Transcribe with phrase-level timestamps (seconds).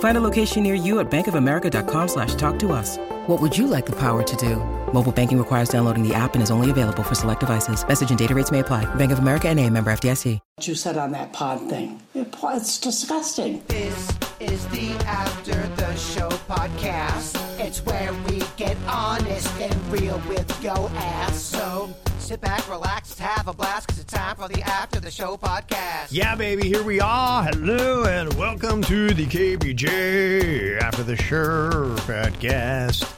[0.00, 2.98] Find a location near you at bankofamerica.com slash talk to us.
[3.28, 4.56] What would you like the power to do?
[4.92, 7.86] Mobile banking requires downloading the app and is only available for select devices.
[7.86, 8.92] Message and data rates may apply.
[8.96, 10.40] Bank of America and a member FDIC.
[10.56, 12.00] What you said on that pod thing.
[12.14, 13.62] It's disgusting.
[13.68, 17.36] This is the After the Show podcast.
[17.60, 21.40] It's where we get honest and real with your ass.
[21.40, 21.94] So
[22.28, 26.08] sit back, relax, have a blast, cause it's time for the After the Show podcast.
[26.10, 27.42] Yeah, baby, here we are.
[27.42, 33.10] Hello, and welcome to the KVJ After the Show podcast.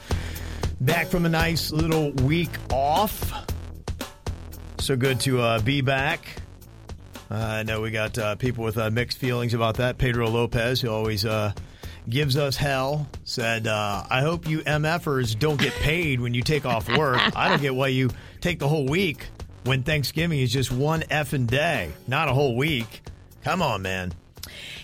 [0.79, 3.33] Back from a nice little week off.
[4.79, 6.25] So good to uh, be back.
[7.29, 9.97] Uh, I know we got uh, people with uh, mixed feelings about that.
[9.97, 11.51] Pedro Lopez, who always uh,
[12.09, 16.65] gives us hell, said, uh, I hope you MFers don't get paid when you take
[16.65, 17.19] off work.
[17.35, 19.27] I don't get why you take the whole week
[19.63, 23.01] when Thanksgiving is just one effing day, not a whole week.
[23.43, 24.13] Come on, man.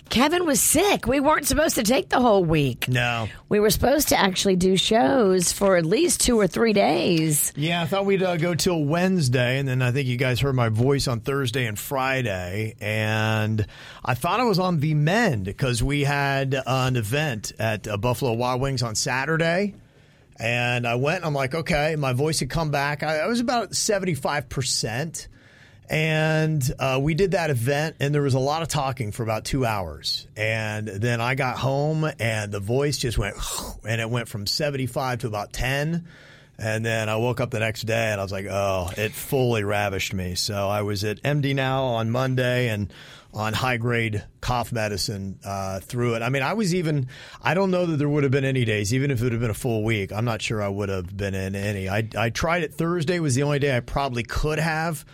[0.08, 1.06] Kevin was sick.
[1.06, 2.88] We weren't supposed to take the whole week.
[2.88, 3.28] No.
[3.48, 7.52] We were supposed to actually do shows for at least two or three days.
[7.56, 10.54] Yeah, I thought we'd uh, go till Wednesday, and then I think you guys heard
[10.54, 12.74] my voice on Thursday and Friday.
[12.80, 13.66] And
[14.04, 18.32] I thought I was on the mend because we had an event at uh, Buffalo
[18.32, 19.74] Wild Wings on Saturday.
[20.40, 23.02] And I went, I'm like, okay, my voice had come back.
[23.02, 25.28] I, I was about 75%.
[25.90, 29.44] And uh, we did that event, and there was a lot of talking for about
[29.44, 30.26] two hours.
[30.36, 33.36] And then I got home, and the voice just went,
[33.88, 36.06] and it went from 75 to about 10.
[36.60, 39.62] And then I woke up the next day, and I was like, oh, it fully
[39.62, 40.34] ravished me.
[40.34, 42.92] So I was at MD Now on Monday, and
[43.34, 46.22] on high grade cough medicine uh, through it.
[46.22, 47.08] I mean, I was even,
[47.42, 49.40] I don't know that there would have been any days, even if it would have
[49.40, 50.12] been a full week.
[50.12, 51.88] I'm not sure I would have been in any.
[51.88, 55.04] I, I tried it Thursday, was the only day I probably could have.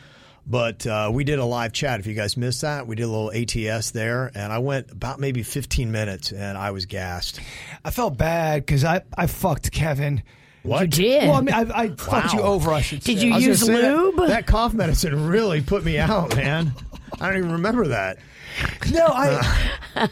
[0.47, 2.01] But uh, we did a live chat.
[2.01, 5.19] If you guys missed that, we did a little ATS there, and I went about
[5.19, 7.41] maybe 15 minutes, and I was gassed.
[7.85, 10.23] I felt bad because I, I fucked Kevin.
[10.63, 10.83] What?
[10.83, 11.23] You did.
[11.29, 12.73] Well, I mean, I, I fucked you over.
[12.73, 13.03] I should.
[13.03, 13.15] Say.
[13.15, 13.27] Did say.
[13.29, 14.29] you use gonna that- lube?
[14.29, 16.73] That, cough medicine really put me out, man.
[17.21, 18.19] I don't even remember that.
[18.93, 19.69] No, I.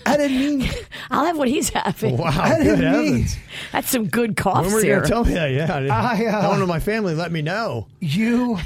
[0.06, 0.70] I didn't mean.
[1.10, 2.16] I'll have what he's having.
[2.16, 3.36] Wow, I didn't mean- heavens.
[3.72, 5.06] That's some good cough When were you syrup.
[5.06, 5.50] tell me that?
[5.52, 7.86] Yeah, I didn't- I, uh, no one in my family let me know.
[8.00, 8.58] You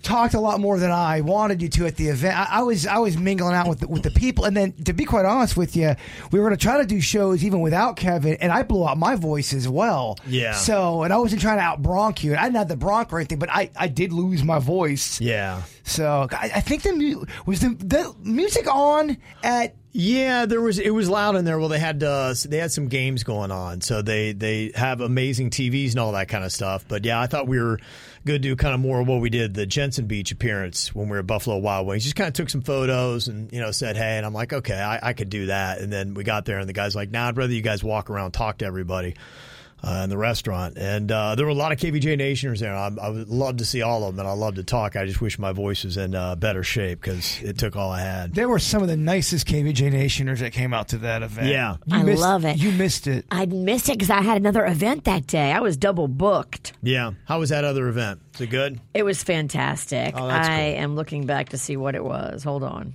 [0.00, 2.36] talked a lot more than I wanted you to at the event.
[2.36, 4.92] I, I was I was mingling out with the, with the people, and then to
[4.92, 5.94] be quite honest with you,
[6.30, 8.96] we were going to try to do shows even without Kevin, and I blew out
[8.96, 10.18] my voice as well.
[10.26, 10.52] Yeah.
[10.54, 12.34] So, and I wasn't trying to out bronch you.
[12.36, 15.20] I didn't have the bronch or anything, but I, I did lose my voice.
[15.20, 15.62] Yeah.
[15.84, 20.78] So I, I think the mu- was the the music on at Yeah, there was
[20.78, 21.58] it was loud in there.
[21.58, 25.50] Well, they had uh, they had some games going on, so they they have amazing
[25.50, 26.84] TVs and all that kind of stuff.
[26.88, 27.78] But yeah, I thought we were
[28.26, 31.12] to do kind of more of what we did the Jensen Beach appearance when we
[31.12, 32.04] were at Buffalo Wild Wings.
[32.04, 34.78] Just kind of took some photos and you know said hey, and I'm like okay,
[34.78, 35.78] I, I could do that.
[35.78, 38.10] And then we got there, and the guy's like, Nah, I'd rather you guys walk
[38.10, 39.16] around, talk to everybody.
[39.84, 42.72] Uh, in the restaurant, and uh, there were a lot of KVJ Nationers there.
[42.72, 44.94] I, I would love to see all of them, and I love to talk.
[44.94, 48.00] I just wish my voice was in uh, better shape because it took all I
[48.00, 48.32] had.
[48.32, 51.48] there were some of the nicest KVJ Nationers that came out to that event.
[51.48, 51.78] Yeah.
[51.86, 52.58] You I missed- love it.
[52.58, 53.26] You missed it.
[53.32, 55.50] I missed it because I had another event that day.
[55.50, 56.74] I was double booked.
[56.80, 57.14] Yeah.
[57.26, 58.20] How was that other event?
[58.36, 58.78] Is it good?
[58.94, 60.14] It was fantastic.
[60.16, 60.80] Oh, that's I cool.
[60.84, 62.44] am looking back to see what it was.
[62.44, 62.94] Hold on.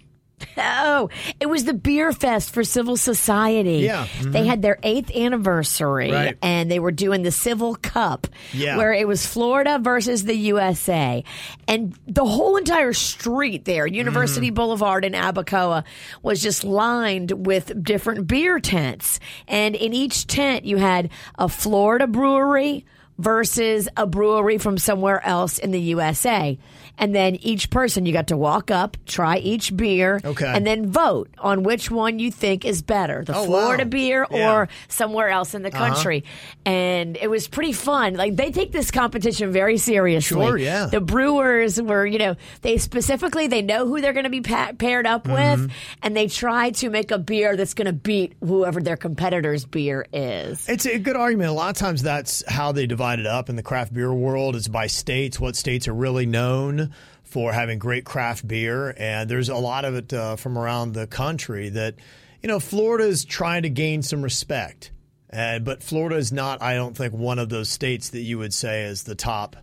[0.58, 3.80] Oh, it was the beer fest for civil society.
[3.80, 4.32] Yeah, mm-hmm.
[4.32, 6.38] They had their eighth anniversary Right.
[6.42, 8.78] and they were doing the Civil Cup Yeah.
[8.78, 11.24] where it was Florida versus the USA.
[11.68, 14.56] And the whole entire street there, University Mm-hmm.
[14.56, 15.84] Boulevard in Abacoa,
[16.22, 19.20] was just lined with different beer tents.
[19.48, 22.86] And in each tent, you had a Florida brewery,
[23.20, 26.60] versus a brewery from somewhere else in the USA.
[27.00, 30.48] And then each person, you got to walk up, try each beer, Okay.
[30.48, 33.90] and then vote on which one you think is better the Oh, Florida wow.
[33.90, 34.38] beer Yeah.
[34.50, 34.56] Uh-huh.
[34.62, 36.24] or somewhere else in the country.
[36.66, 38.16] And it was pretty fun.
[38.16, 40.46] Like, they take this competition very seriously.
[40.46, 40.88] Sure, yeah.
[40.88, 44.72] The brewers were, you know, they specifically, they know who they're going to be pa-
[44.78, 45.62] paired up Mm-hmm.
[45.64, 45.72] with,
[46.04, 50.06] and they try to make a beer that's going to beat whoever their competitor's beer
[50.14, 50.68] is.
[50.70, 51.50] It's a good argument.
[51.50, 54.56] A lot of times that's how they divide it up in the craft beer world.
[54.56, 55.40] It's by states.
[55.40, 56.87] What states are really known
[57.24, 61.08] for having great craft beer, and there's a lot of it uh, from around the
[61.08, 61.96] country that
[62.42, 64.92] you know Florida is trying to gain some respect,
[65.30, 66.62] but Florida is not.
[66.62, 69.56] I don't think one of those states that you would say is the top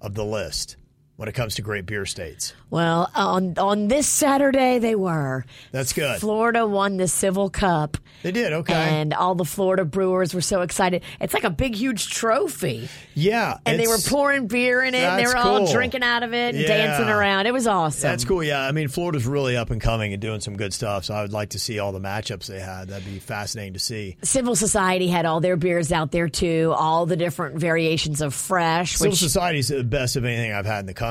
[0.00, 0.76] of the list
[1.16, 2.54] when it comes to great beer states.
[2.70, 5.44] Well, on on this Saturday they were.
[5.70, 6.20] That's good.
[6.20, 7.96] Florida won the Civil Cup.
[8.22, 8.72] They did okay.
[8.74, 11.02] And all the Florida brewers were so excited.
[11.20, 12.88] It's like a big, huge trophy.
[13.14, 15.02] yeah, And they were pouring beer in it.
[15.02, 16.68] And they were all drinking out of it and Yeah.
[16.68, 17.46] dancing around.
[17.46, 18.08] It was awesome.
[18.10, 18.42] That's cool.
[18.42, 21.04] Yeah, I mean, Florida's really up and coming and doing some good stuff.
[21.04, 22.88] So I would like to see all the matchups they had.
[22.88, 24.16] That'd be fascinating to see.
[24.22, 28.92] Civil Society had all their beers out there too, all the different variations of fresh.
[28.96, 31.03] Civil Which Society's the best of anything I've had in the country.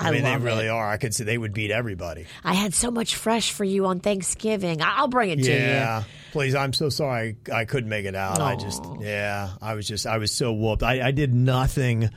[0.00, 0.70] I, I mean, they really it.
[0.70, 0.88] are.
[0.88, 2.26] I could say they would beat everybody.
[2.44, 4.78] I had so much fresh for you on Thanksgiving.
[4.80, 5.56] I'll bring it to you.
[5.56, 6.04] Yeah.
[6.30, 8.40] Please, I'm so sorry I couldn't make it out.
[8.40, 8.98] I just, oh.
[9.00, 10.82] yeah, I was just, I was so whooped.
[10.82, 12.10] I, I did nothing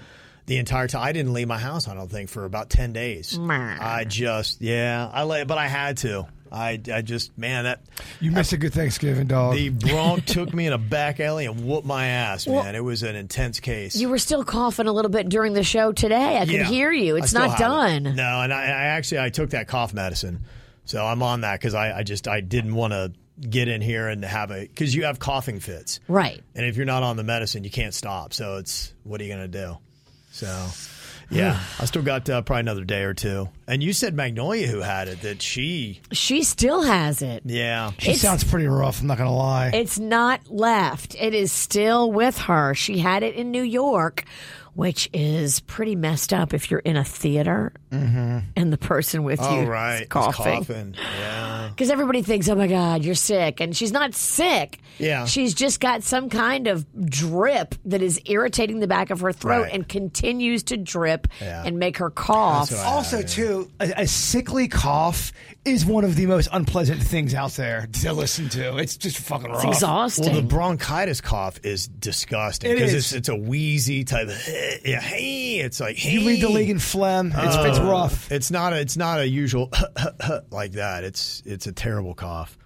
[0.45, 1.03] the entire time.
[1.03, 3.37] I didn't leave my house, I don't think, for about 10 days.
[3.81, 6.27] I just, yeah, I lay, but I had to.
[6.51, 7.79] I, I just, man, that
[8.19, 9.55] You missed a good Thanksgiving, dog.
[9.55, 12.75] the Bronx took me in a back alley and whooped my ass, man.
[12.75, 13.95] it was an intense case.
[13.95, 16.37] You were still coughing a little bit during the show today.
[16.37, 16.63] I could Yeah.
[16.65, 17.15] hear you.
[17.15, 18.03] It's not have it.
[18.03, 18.15] done.
[18.15, 20.41] No, and I, I actually I took that cough medicine,
[20.85, 23.13] so I'm on that because I, I just I didn't want to
[23.49, 26.41] get in here and have a because you have coughing fits, Right.
[26.53, 28.33] and if you're not on the medicine, you can't stop.
[28.33, 29.77] So it's what are you gonna do?
[30.31, 30.67] So.
[31.31, 33.49] Yeah, I still got uh, probably another day or two.
[33.67, 37.43] And you said Magnolia, who had it, that she, She still has it.
[37.45, 39.01] yeah, she it's- sounds pretty rough.
[39.01, 39.71] I'm not gonna lie.
[39.73, 41.15] It's not left.
[41.15, 42.73] It is still with her.
[42.75, 44.25] She had it in New York,
[44.73, 48.39] which is pretty messed up if you're in a theater mm-hmm.
[48.55, 50.43] and the person with oh you right, is coughing.
[50.43, 51.49] coughing, yeah.
[51.71, 53.61] Because everybody thinks, oh my God, you're sick.
[53.61, 54.79] And she's not sick.
[54.97, 55.25] Yeah.
[55.25, 59.63] She's just got some kind of drip that is irritating the back of her throat
[59.63, 59.73] Right.
[59.73, 61.63] and continues to drip Yeah.
[61.65, 62.69] and make her cough.
[62.69, 65.31] That's what I- also, too, a, a sickly cough
[65.63, 68.77] is one of the most unpleasant things out there to listen to.
[68.77, 69.63] It's just fucking rough.
[69.63, 70.25] It's exhausting.
[70.25, 73.13] Well, the bronchitis cough is disgusting because is.
[73.13, 74.33] it's it's a wheezy type of
[74.85, 77.27] yeah, hey, it's like You lead the league in phlegm.
[77.35, 78.31] It's, it's Uh, rough.
[78.31, 79.69] It's not a, it's not a usual
[80.51, 81.03] like that.
[81.03, 82.57] It's it's a terrible cough.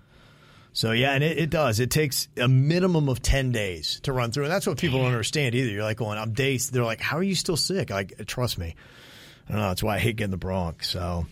[0.74, 1.80] So yeah, and it, it does.
[1.80, 5.08] It takes a minimum of ten days to run through, and that's what people don't
[5.08, 5.72] understand either.
[5.72, 6.70] You're like going, I'm days.
[6.70, 7.90] They're like, how are you still sick?
[7.90, 8.76] Like, trust me.
[9.48, 9.68] I don't know.
[9.70, 10.90] That's why I hate getting the Bronx.
[10.90, 11.26] So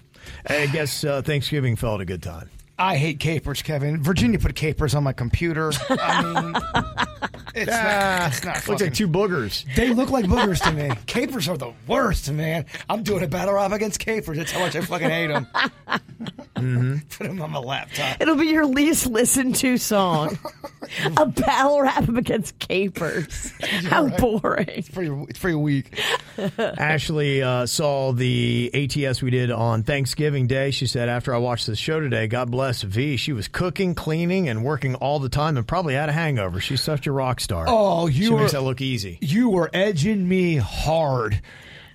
[0.48, 2.50] I guess uh, Thanksgiving felt a good time.
[2.80, 4.02] I hate capers, Kevin.
[4.02, 5.72] Virginia put capers on my computer.
[5.90, 9.66] I mean, it's not, it's not Looks fucking- like two boogers.
[9.76, 10.92] They look like boogers to me.
[11.06, 12.66] Capers are the worst, man.
[12.90, 14.38] I'm doing a battle rap against capers.
[14.38, 15.48] That's how much I fucking hate them.
[16.56, 18.22] Put them on my laptop.
[18.22, 20.38] It'll be your least listened to song.
[21.18, 23.52] a battle rap against capers.
[23.90, 24.68] How boring.
[24.70, 25.12] It's pretty.
[25.30, 26.00] It's pretty weak.
[26.60, 30.72] Ashley uh, saw the ATS we did on Thanksgiving Day.
[30.72, 33.18] She said, after I watched the show today, God bless V.
[33.18, 36.60] She was cooking, cleaning, and working all the time and probably had a hangover.
[36.60, 37.66] She's such a rock star.
[37.68, 39.18] Oh, you She were- makes that look easy.
[39.22, 41.42] You were edging me hard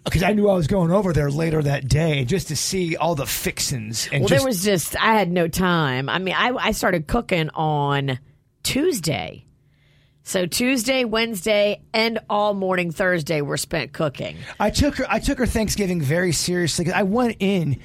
[0.09, 3.15] because I knew I was going over there later that day just to see all
[3.15, 6.09] the fixins and Well, just there was just, I had no time.
[6.09, 8.19] I mean, I, I started cooking on
[8.63, 9.45] Tuesday.
[10.25, 14.37] So Tuesday, Wednesday, and all morning Thursday were spent cooking.
[14.61, 15.07] I took her.
[15.09, 16.93] I took her Thanksgiving very seriously.
[16.93, 17.81] I went in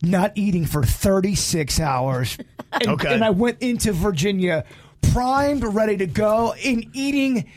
[0.00, 2.38] not eating for 36 hours,
[2.72, 3.12] and, Okay.
[3.12, 4.64] and I went into Virginia
[5.12, 7.50] primed, ready to go, in eating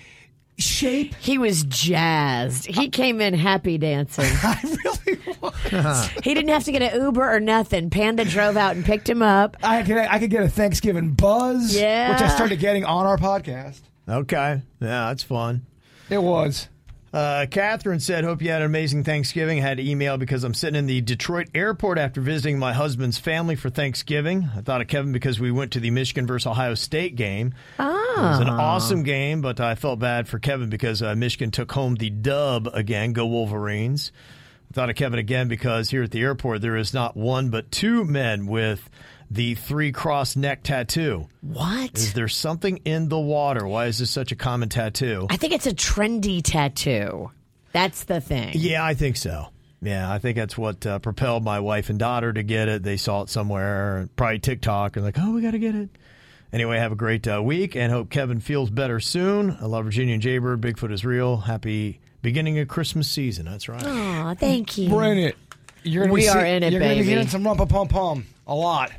[0.58, 1.16] shape.
[1.16, 2.66] He was jazzed.
[2.68, 4.26] He came in happy dancing.
[4.44, 6.08] I really was.
[6.24, 7.90] he didn't have to get an Uber or nothing.
[7.90, 9.58] Panda drove out and picked him up.
[9.64, 12.12] I could I could get a Thanksgiving buzz, Yeah.
[12.14, 13.80] which I started getting on our podcast.
[14.08, 14.62] Okay.
[14.80, 15.66] Yeah, that's fun.
[16.10, 16.68] It was.
[17.14, 19.60] Uh, Catherine said, Hope you had an amazing Thanksgiving.
[19.60, 23.18] I had to email because I'm sitting in the Detroit airport after visiting my husband's
[23.18, 24.50] family for Thanksgiving.
[24.56, 27.54] I thought of Kevin because we went to the Michigan versus Ohio State game.
[27.78, 31.72] It was an awesome game, but I felt bad for Kevin because uh, Michigan took
[31.72, 33.12] home the dub again.
[33.12, 34.14] Go Wolverines.
[34.70, 37.72] I thought of Kevin again because here at the airport there is not one but
[37.72, 38.90] two men with
[39.34, 41.28] the three cross neck tattoo.
[41.42, 41.98] What?
[41.98, 43.66] Is there something in the water?
[43.66, 45.26] Why is this such a common tattoo?
[45.30, 47.32] I think it's a trendy tattoo.
[47.72, 48.52] That's the thing.
[48.56, 49.48] Yeah, I think so.
[49.82, 52.84] Yeah, I think that's what uh, propelled my wife and daughter to get it.
[52.84, 55.90] They saw it somewhere, probably TikTok, and like, oh, we got to get it.
[56.54, 59.58] Anyway, have a great uh, week and hope Kevin feels better soon.
[59.62, 60.60] I love Virginia and Jaybird.
[60.60, 61.38] Bigfoot is real.
[61.38, 63.46] Happy beginning of Christmas season.
[63.46, 63.82] That's right.
[63.84, 64.90] Aw, thank you.
[64.94, 65.38] We're in it.
[65.84, 67.10] You're gonna We be are see- in it, You're gonna be baby.
[67.10, 68.92] hearing some rumpa pum pum a lot.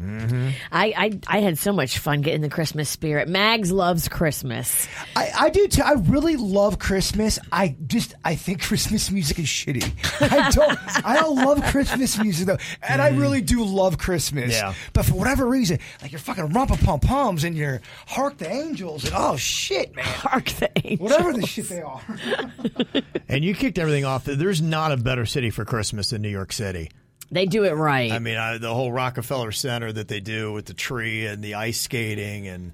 [0.00, 0.50] Mm-hmm.
[0.70, 3.28] I, I I had so much fun getting the Christmas spirit.
[3.28, 4.86] Mags loves Christmas.
[5.16, 5.82] I, I do too.
[5.82, 7.38] I really love Christmas.
[7.50, 9.92] I just I think Christmas music is shitty.
[10.20, 13.20] I don't I don't love Christmas music though, and I mm.
[13.20, 14.52] really do love Christmas.
[14.52, 14.74] Yeah.
[14.92, 19.04] But for whatever reason, like your fucking rumpa pum pums and your hark the angels
[19.04, 21.00] and oh shit, man, Hark the angels.
[21.00, 22.02] whatever the shit they are.
[23.28, 24.24] And you kicked everything off.
[24.24, 26.90] There's not a better city for Christmas than New York City.
[27.30, 28.10] They do it right.
[28.10, 31.54] I mean, I, the whole Rockefeller Center that they do with the tree and the
[31.54, 32.72] ice skating and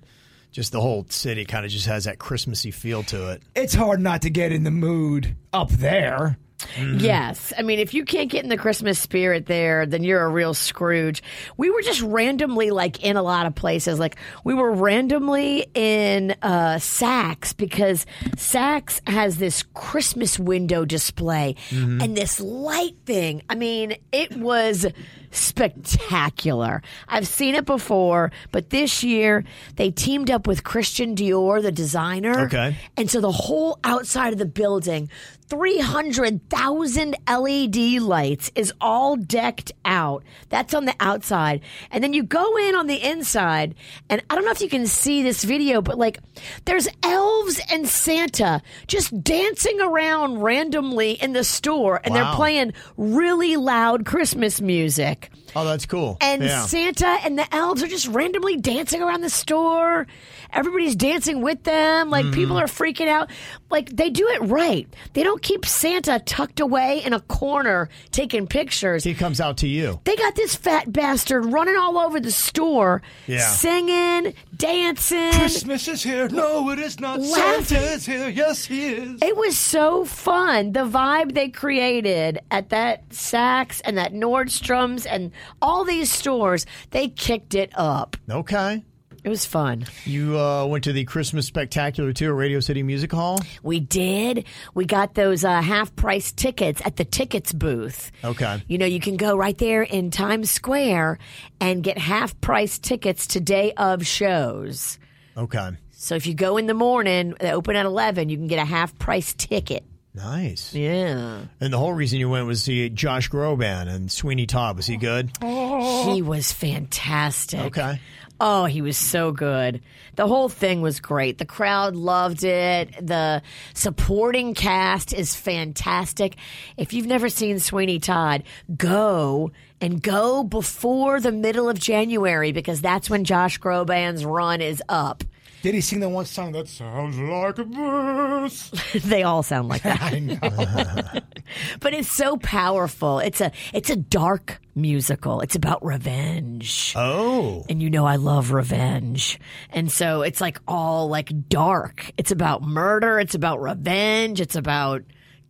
[0.53, 3.43] just the whole city kind of just has that Christmassy feel to it.
[3.57, 6.39] It's hard not to get in the mood up there.
[6.79, 7.53] Yes.
[7.57, 10.55] I mean, if you can't get in the Christmas spirit there, then you're a real
[10.55, 11.23] Scrooge.
[11.57, 13.99] We were just randomly like in a lot of places.
[13.99, 18.07] Like we were randomly in uh, Saks because
[18.37, 23.43] Saks has this Christmas window display and this light thing.
[23.49, 24.87] I mean, it was
[25.31, 26.83] spectacular.
[27.09, 29.45] I've seen it before, but this year
[29.77, 32.41] they teamed up with Christian Dior, the designer.
[32.47, 32.77] Okay.
[32.97, 35.11] And so the whole outside of the building,
[35.49, 40.25] 300,000 LED lights is all decked out.
[40.49, 41.61] That's on the outside.
[41.91, 43.75] And then you go in on the inside,
[44.09, 46.19] and I don't know if you can see this video, but like
[46.65, 52.25] there's elves and Santa just dancing around randomly in the store, and Wow.
[52.25, 55.31] they're playing really loud Christmas music.
[55.57, 56.17] Oh, that's cool.
[56.21, 56.67] And yeah.
[56.67, 60.07] Santa and the elves are just randomly dancing around the store.
[60.55, 62.11] Everybody's dancing with them.
[62.11, 62.35] Like Mm-hmm.
[62.35, 63.31] people are freaking out.
[63.71, 64.89] Like they do it right.
[65.13, 69.03] They don't keep Santa tucked away in a corner taking pictures.
[69.05, 70.01] he comes out to you.
[70.05, 73.41] They got this fat bastard running all over the store, Yeah.
[73.41, 75.33] singing, dancing.
[75.33, 76.29] Christmas is here.
[76.29, 77.21] No, it is not.
[77.21, 77.65] Laughing.
[77.65, 78.29] Santa is here.
[78.29, 79.21] Yes, he is.
[79.23, 80.73] It was so fun.
[80.73, 87.09] The vibe they created at that Saks and that Nordstrom's and all these stores, they
[87.09, 88.17] kicked it up.
[88.31, 88.85] Okay.
[89.25, 89.87] It was fun.
[90.05, 93.41] You uh, went to the Christmas Spectacular too at Radio City Music Hall.
[93.63, 94.45] We did.
[94.75, 98.13] We got those uh, half price tickets at the tickets booth.
[98.23, 98.63] Okay.
[98.69, 101.19] You know, you can go right there in Times Square
[101.59, 104.99] and get half price tickets to day of shows.
[105.39, 105.71] Okay.
[105.93, 108.65] So if you go in the morning, they open at 11, you can get a
[108.67, 109.85] half price ticket.
[110.15, 110.73] Nice.
[110.75, 111.41] Yeah.
[111.61, 114.77] And the whole reason you went was to see Josh Groban and Sweeney Todd.
[114.77, 115.31] Was he good?
[115.41, 117.61] He was fantastic.
[117.61, 118.01] Okay.
[118.41, 119.81] Oh, he was so good.
[120.17, 121.39] The whole thing was great.
[121.39, 123.07] The crowd loved it.
[123.07, 123.43] The
[123.75, 126.37] supporting cast is fantastic.
[126.77, 128.43] If you've never seen Sweeney Todd,
[128.77, 134.83] go and go before the middle of January because that's when Josh Groban's run is
[134.89, 135.23] up.
[135.65, 138.71] Did he sing the one song that sounds like a verse?
[139.03, 139.99] they all sound like that.
[140.13, 140.39] I know.
[141.81, 143.19] but it's so powerful.
[143.19, 145.41] It's a it's a dark musical.
[145.41, 146.93] It's about revenge.
[146.95, 147.65] Oh.
[147.71, 149.41] and you know I love revenge.
[149.71, 152.13] And so it's like all like dark.
[152.19, 155.03] It's about murder, it's about revenge, it's about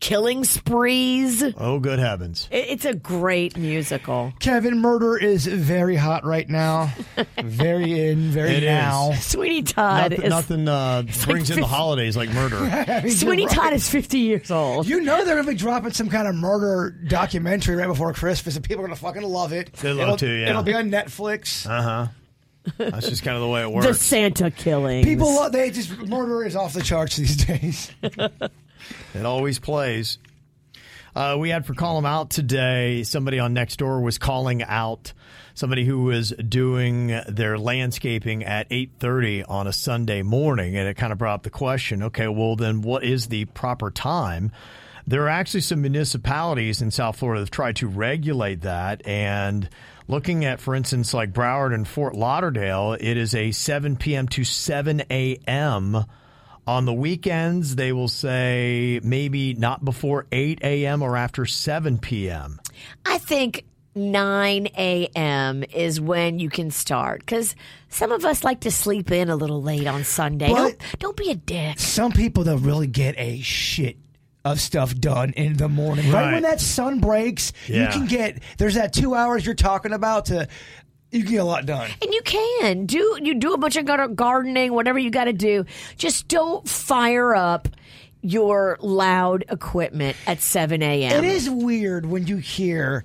[0.05, 1.43] killing sprees.
[1.57, 2.47] Oh, good heavens.
[2.51, 4.35] It's a great musical.
[4.39, 6.93] Kevin, murder is very hot right now.
[7.43, 8.69] Very in, very It is.
[8.69, 9.13] now.
[9.13, 13.09] Sweeney Todd Nothing, is nothing uh, brings in the holidays like murder.
[13.11, 14.87] Sweeney Todd is 50 years old.
[14.87, 18.65] You know they're gonna be dropping some kind of murder documentary right before Christmas, and
[18.65, 19.73] people are gonna fucking love it.
[19.75, 20.51] They love it'll, to, yeah.
[20.51, 21.67] It'll be on Netflix.
[21.69, 22.07] Uh huh.
[22.79, 23.87] That's just kind of the way it works.
[23.87, 23.95] the.
[23.95, 25.07] Santa killings.
[25.07, 27.93] People, love, they just murder is off the charts these days.
[29.15, 30.19] It always plays.
[31.15, 33.05] Uh, we had for call 'em out today.
[33.05, 35.13] Somebody on Nextdoor was calling out
[35.55, 41.13] somebody who was doing their landscaping at 8:30 on a Sunday morning, and it kind
[41.13, 44.51] of brought up the question: Okay, well then, what is the proper time?
[45.07, 49.69] There are actually some municipalities in South Florida that have tried to regulate that, and
[50.09, 54.27] looking at, for instance, like Broward and Fort Lauderdale, it is a 7 p.m.
[54.29, 56.07] to 7 a.m.
[56.67, 61.03] On the weekends, they will say maybe not before 8 a.m.
[61.03, 62.59] or after 7 p.m.
[63.05, 65.63] I think 9 a.m.
[65.75, 67.55] is when you can start because
[67.91, 70.49] some of us like to sleep in a little late on Sunday.
[70.49, 71.79] But- don't, don't be a dick.
[71.79, 73.99] Some people that really get a shit
[74.45, 76.11] of stuff done in the morning.
[76.11, 76.33] Right, Right.
[76.35, 80.49] when that sun breaks, you can get there's that two hours you're talking about to
[81.15, 81.89] You can get a lot done.
[82.03, 85.65] And you can do you do a bunch of gardening, whatever you got to do.
[85.97, 87.69] Just don't fire up
[88.21, 91.23] your loud equipment at seven a.m.
[91.23, 93.05] It is weird when you hear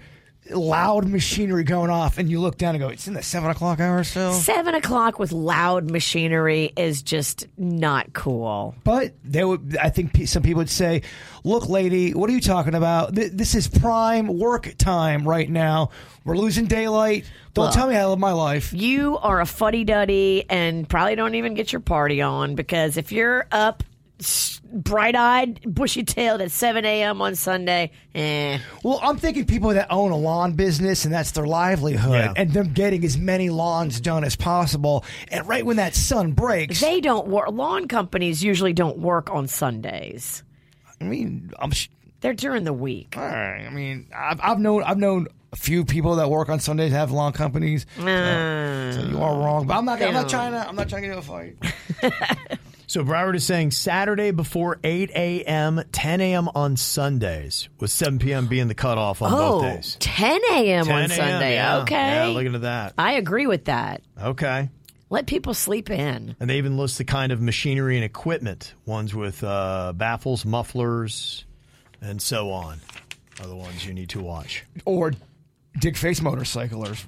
[0.50, 3.80] loud machinery going off and you look down and go, it's in the seven o'clock
[3.80, 4.34] hour still.
[4.34, 8.76] seven o'clock with loud machinery is just not cool.
[8.84, 11.04] But they would, I think some people would say,
[11.44, 13.14] look, lady, what are you talking about?
[13.14, 15.92] This is prime work time right now.
[16.26, 17.26] We're losing daylight.
[17.54, 17.74] Don't Look.
[17.74, 18.74] tell me I live my life.
[18.74, 23.12] You are a fuddy duddy and probably don't even get your party on because if
[23.12, 23.84] you're up
[24.72, 27.22] bright eyed, bushy tailed at 7 a.m.
[27.22, 28.60] on Sunday, eh.
[28.84, 32.34] Well, I'm thinking people that own a lawn business and that's their livelihood, Yeah.
[32.36, 35.06] and them getting as many lawns done as possible.
[35.32, 37.50] And right when that sun breaks, They don't work.
[37.52, 40.44] Lawn companies usually don't work on Sundays.
[41.02, 41.72] I mean, I'm.
[41.72, 41.88] Sh-
[42.22, 43.16] They're during the week.
[43.18, 43.66] all right.
[43.66, 47.12] I mean, I've, I've known I've known a few people that work on Sundays have
[47.12, 47.86] lawn companies.
[47.96, 50.02] So, so you are wrong, but I'm not.
[50.02, 50.30] I'm not don't.
[50.30, 50.68] trying to.
[50.68, 52.60] I'm not trying to get into a fight.
[52.90, 56.50] So Broward is saying Saturday before 8 a.m., 10 a.m.
[56.56, 58.48] on Sundays, with 7 p.m.
[58.48, 59.98] being the cutoff on Oh, both days.
[60.00, 60.90] 10 a.m.
[60.90, 61.54] on Sunday.
[61.54, 61.82] yeah.
[61.82, 61.94] Okay.
[61.96, 62.96] Yeah, look into that.
[62.98, 64.02] I agree with that.
[64.20, 64.72] Okay.
[65.12, 66.36] Let people sleep in.
[66.40, 71.46] And they even list the kind of machinery and equipment, ones with uh, baffles, mufflers,
[72.02, 72.80] and so on,
[73.40, 74.66] are the ones you need to watch.
[74.86, 75.14] or
[75.80, 77.06] dick face motorcyclers.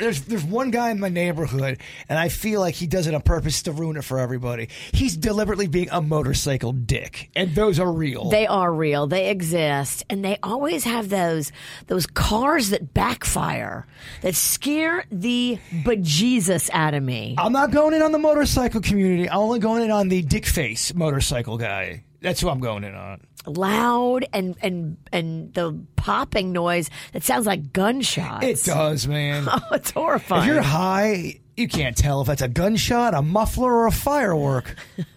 [0.00, 3.22] There's there's one guy in my neighborhood, and I feel like he does it on
[3.22, 4.68] purpose to ruin it for everybody.
[4.92, 8.30] He's deliberately being a motorcycle dick, and those are real.
[8.30, 9.06] They are real.
[9.06, 11.52] They exist, and they always have those
[11.88, 13.86] those cars that backfire
[14.22, 17.34] that scare the bejesus out of me.
[17.38, 19.28] I'm not going in on the motorcycle community.
[19.28, 22.04] I'm only going in on the dick face motorcycle guy.
[22.20, 23.22] That's who I'm going in on.
[23.46, 28.44] Loud and and and the popping noise that sounds like gunshots.
[28.44, 29.48] It does, man.
[29.50, 30.42] Oh, it's horrifying.
[30.42, 34.76] if you're high, you can't tell if that's a gunshot, a muffler, or a firework.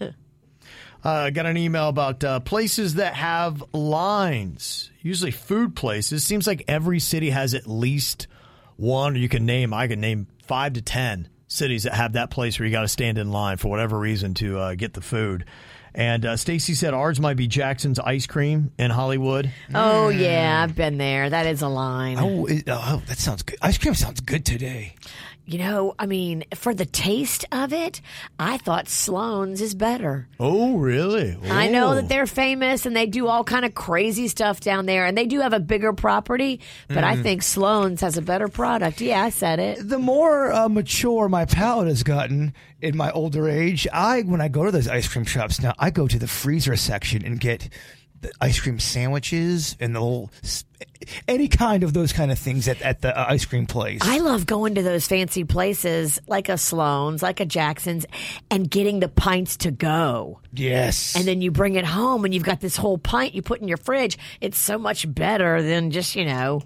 [1.02, 6.24] Uh, got an email about uh, places that have lines, usually food places.
[6.24, 8.26] Seems like every city has at least
[8.76, 9.14] one.
[9.14, 12.64] You can name, I can name five to 10 cities that have that place where
[12.64, 15.44] you got to stand in line for whatever reason to uh, get the food.
[15.94, 19.50] And uh, Stacy said ours might be Jackson's Ice Cream in Hollywood.
[19.74, 21.30] oh yeah, I've been there.
[21.30, 22.18] That is a line.
[22.18, 23.58] Oh, it, oh, that sounds good.
[23.62, 24.96] Ice cream sounds good today.
[25.46, 28.00] You know, I mean, for the taste of it,
[28.38, 30.26] I thought Sloan's is better.
[30.40, 31.36] Oh, really?
[31.50, 31.94] I know Oh.
[31.96, 35.26] that they're famous and they do all kind of crazy stuff down there, and they
[35.26, 36.60] do have a bigger property.
[36.88, 39.02] But I think Sloan's has a better product.
[39.02, 39.86] Yeah, I said it.
[39.86, 44.48] the more uh, mature my palate has gotten in my older age, I when I
[44.48, 47.60] go to those ice cream shops now, I go to the freezer section and get
[47.60, 47.68] the
[48.40, 50.30] ice cream sandwiches and the little
[51.28, 54.00] any kind of those kind of things at, at the uh, ice cream place.
[54.02, 58.06] I love going to those fancy places like a Sloan's, like a Jackson's,
[58.50, 60.40] and getting the pints to go.
[60.52, 63.60] yes, And then you bring it home and you've got this whole pint you put
[63.60, 64.18] in your fridge.
[64.40, 66.62] It's so much better than just, you know,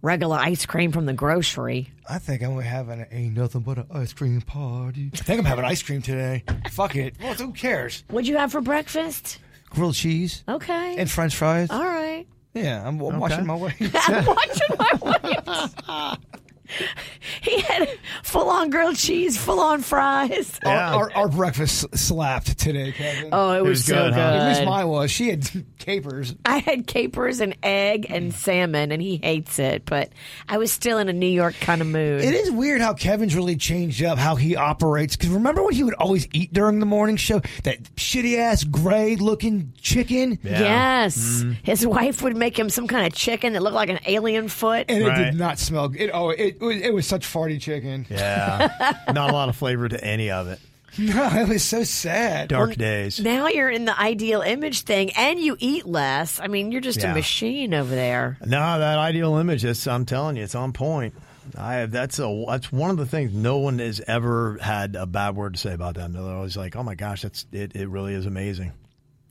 [0.00, 1.90] regular ice cream from the grocery.
[2.08, 5.10] I think I'm having a ain't nothing but an ice cream party.
[5.14, 6.44] I think I'm having ice cream today.
[6.70, 7.14] Fuck it.
[7.20, 8.04] Well, who cares?
[8.10, 9.38] What'd you have for breakfast?
[9.72, 10.96] Grilled cheese Okay.
[10.98, 11.70] and French fries.
[11.70, 12.26] all right.
[12.54, 13.74] Yeah, I'm, I'm watching my way.
[13.80, 16.18] I'm watching my weight.
[17.42, 17.88] he had
[18.22, 20.58] full on grilled cheese, full on fries.
[20.64, 20.94] Our, Yeah.
[20.94, 23.28] our, our breakfast slapped today, Kevin.
[23.32, 24.14] Oh, it was, was so good, good.
[24.14, 24.20] huh?
[24.20, 25.10] At least mine was.
[25.10, 26.34] She had capers.
[26.44, 30.10] I had capers and egg and salmon, and he hates it, but
[30.48, 32.22] I was still in a New York kind of mood.
[32.22, 35.16] It is weird how Kevin's really changed up how he operates.
[35.16, 37.40] Because remember when he would always eat during the morning show?
[37.64, 40.38] That shitty ass gray looking chicken?
[40.42, 40.60] Yeah.
[40.60, 41.16] Yes.
[41.18, 41.52] Mm-hmm.
[41.64, 44.86] His wife would make him some kind of chicken that looked like an alien foot.
[44.88, 45.24] And it Right.
[45.24, 46.10] did not smell good.
[46.14, 48.06] Oh, it, was, it was such farty chicken.
[48.10, 48.68] Yeah.
[49.12, 50.58] Not a lot of flavor to any of it.
[50.98, 52.48] No, it was so sad.
[52.48, 53.18] Dark days.
[53.18, 56.38] now you're in the ideal image thing, and you eat less.
[56.38, 57.12] I mean, you're just Yeah.
[57.12, 58.36] a machine over there.
[58.44, 59.62] No, that ideal image.
[59.62, 61.14] That's, I'm telling you, it's on point.
[61.56, 61.92] I have.
[61.92, 62.44] That's a.
[62.46, 63.32] That's one of the things.
[63.32, 66.12] No one has ever had a bad word to say about that.
[66.12, 67.74] They're always like, "Oh my gosh, that's it.
[67.74, 68.72] It really is amazing."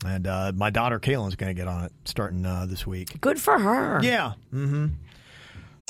[0.03, 3.21] And uh, my daughter Kaylin's going to get on it starting uh, this week.
[3.21, 3.99] Good for her.
[4.01, 4.33] Yeah.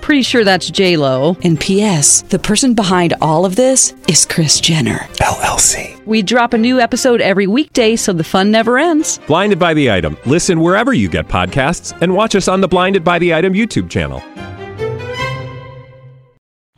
[0.00, 1.36] Pretty sure that's J Lo.
[1.42, 2.22] And P.S.
[2.22, 6.04] The person behind all of this is Kris Jenner LLC.
[6.06, 9.18] We drop a new episode every weekday, so the fun never ends.
[9.26, 10.16] Blinded by the item.
[10.24, 13.90] Listen wherever you get podcasts, and watch us on the Blinded by the Item YouTube
[13.90, 14.22] channel.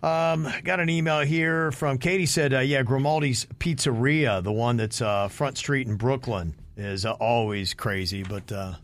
[0.02, 2.24] Um, got an email here from Katie.
[2.24, 7.12] Said, uh, "Yeah, Grimaldi's Pizzeria, the one that's uh, Front Street in Brooklyn, is uh,
[7.14, 8.74] always crazy." But uh,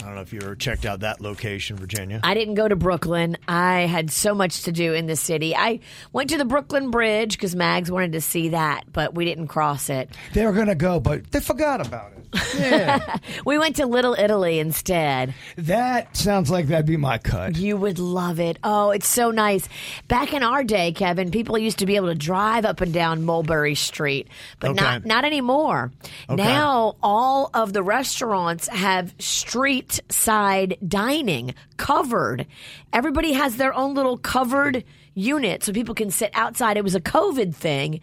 [0.00, 2.20] I don't know if you ever checked out that location, Virginia.
[2.24, 3.36] I didn't go to Brooklyn.
[3.46, 5.54] I had so much to do in the city.
[5.54, 5.80] I
[6.12, 9.90] went to the Brooklyn Bridge because Mags wanted to see that, but we didn't cross
[9.90, 10.08] it.
[10.32, 12.16] They were gonna go, but they forgot about it.
[13.44, 15.34] We went to Little Italy instead.
[15.56, 17.56] That sounds like that'd be my cut.
[17.56, 18.58] You would love it.
[18.62, 19.68] Oh, it's so nice.
[20.08, 23.24] Back in our day, Kevin, people used to be able to drive up and down
[23.24, 24.28] Mulberry Street,
[24.60, 24.80] but Okay.
[24.80, 25.90] not not anymore.
[26.28, 26.42] Okay.
[26.42, 32.46] Now all of the restaurants have street side dining covered.
[32.92, 36.76] Everybody has their own little covered unit so people can sit outside.
[36.76, 38.00] It was a COVID thing.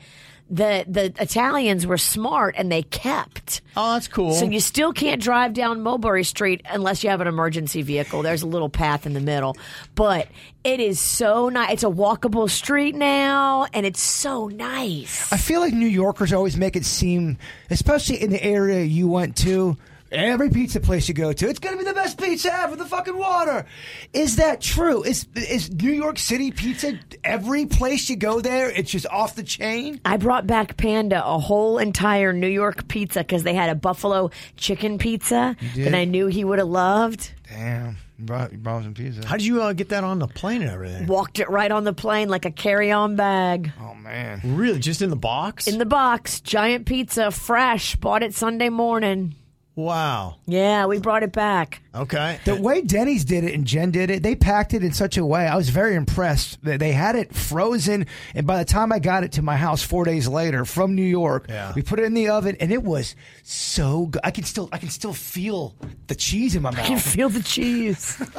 [0.50, 3.62] The the Italians were smart and they kept.
[3.76, 4.34] Oh, that's cool.
[4.34, 8.21] So you still can't drive down Mulberry Street unless you have an emergency vehicle.
[8.21, 9.58] There's a little path in the middle,
[9.93, 10.30] but
[10.63, 11.73] it is so nice.
[11.73, 15.32] It's a walkable street now, and it's so nice.
[15.34, 17.38] I feel like New Yorkers always make it seem,
[17.69, 19.76] especially in the area you went to,
[20.11, 22.75] every pizza place you go to, it's gonna be the best pizza ever.
[22.75, 23.65] The fucking water.
[24.13, 25.03] Is that true?
[25.03, 28.69] Is is New York City pizza every place you go there?
[28.69, 29.99] It's just off the chain.
[30.05, 34.31] I brought back Panda a whole entire New York pizza because they had a buffalo
[34.55, 37.31] chicken pizza that I knew he would have loved.
[37.49, 39.25] Damn, you brought, you brought some pizza.
[39.25, 41.07] How did you uh, get that on the plane and everything?
[41.07, 44.41] Walked it right on the plane like a carry-on bag oh man.
[44.43, 45.67] Really, just in the box?
[45.67, 46.41] in the box.
[46.41, 47.95] Giant pizza, fresh.
[47.95, 49.35] Bought it Sunday morning.
[49.77, 50.35] Wow.
[50.45, 51.81] Yeah, we brought it back.
[51.95, 52.39] Okay.
[52.43, 55.25] The way Denny's did it and Jen did it, they packed it in such a
[55.25, 55.47] way.
[55.47, 56.61] I was very impressed.
[56.63, 59.81] They they had it frozen, and by the time I got it to my house
[59.81, 61.71] four days later from New York, Yeah.
[61.75, 64.21] we put it in the oven, and it was so good.
[64.25, 65.73] I can still, I can still feel
[66.07, 66.79] the cheese in my mouth.
[66.81, 68.21] I can feel the cheese.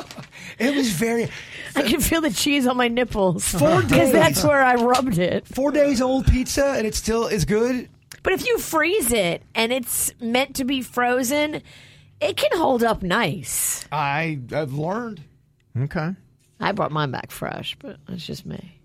[0.59, 1.29] It was very
[1.77, 3.47] I can feel the cheese on my nipples.
[3.49, 3.91] Four days.
[3.91, 5.47] Because that's where I rubbed it.
[5.47, 7.89] four days old pizza, and it still is good.
[8.23, 11.63] But if you freeze it and it's meant to be frozen,
[12.21, 13.87] it can hold up nice.
[13.93, 15.23] I I've learned.
[15.77, 16.15] Okay.
[16.61, 18.81] I brought mine back fresh, but that's just me.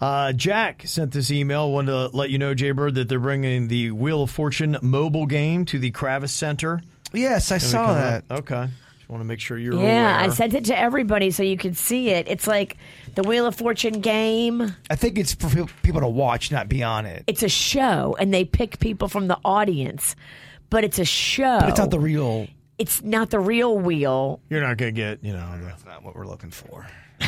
[0.00, 1.70] Uh, Jack sent this email.
[1.72, 5.26] Wanted to let you know, Jay Bird, that they're bringing the Wheel of Fortune mobile
[5.26, 6.82] game to the Kravis Center.
[7.12, 8.24] Yes, I saw that.
[8.30, 8.40] up.
[8.40, 8.68] Okay.
[9.06, 11.76] Just want to make sure you're Yeah, I sent it to everybody so you could
[11.76, 12.26] see it.
[12.26, 12.76] It's like
[13.14, 14.74] the Wheel of Fortune game.
[14.90, 15.48] I think it's for
[15.84, 17.22] people to watch, not be on it.
[17.28, 20.16] It's a show, and they pick people from the audience.
[20.70, 21.60] But it's a show.
[21.60, 22.48] But it's not the real.
[22.78, 24.40] It's not the real wheel.
[24.50, 26.84] You're not going to get, you know, That's not what we're looking for.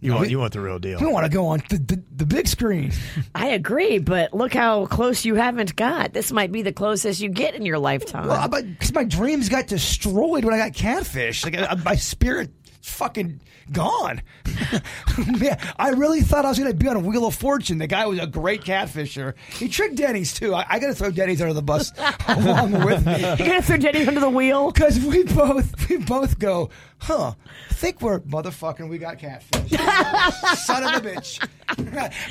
[0.00, 0.98] you, want, you want the real deal.
[0.98, 2.92] We want to go on the, the, the big screen.
[3.34, 6.12] I agree, but look how close you haven't got.
[6.12, 8.28] This might be the closest you get in your lifetime.
[8.28, 11.44] Well, because my dreams got destroyed when I got catfish.
[11.44, 12.50] Like I, my spirit,
[12.82, 13.40] fucking
[13.72, 14.22] gone.
[15.38, 17.78] Man, I really thought I was going to be on Wheel of Fortune.
[17.78, 19.34] The guy was a great catfisher.
[19.50, 20.54] He tricked Denny's too.
[20.54, 21.92] I, I got to throw Denny's under the bus
[22.28, 23.20] along with me.
[23.20, 24.70] You're gonna throw Denny's under the wheel?
[24.70, 27.34] Because we both we both go, huh?
[27.70, 28.88] I think we're motherfucking.
[28.88, 29.70] We got catfish.
[30.58, 31.46] Son of a bitch.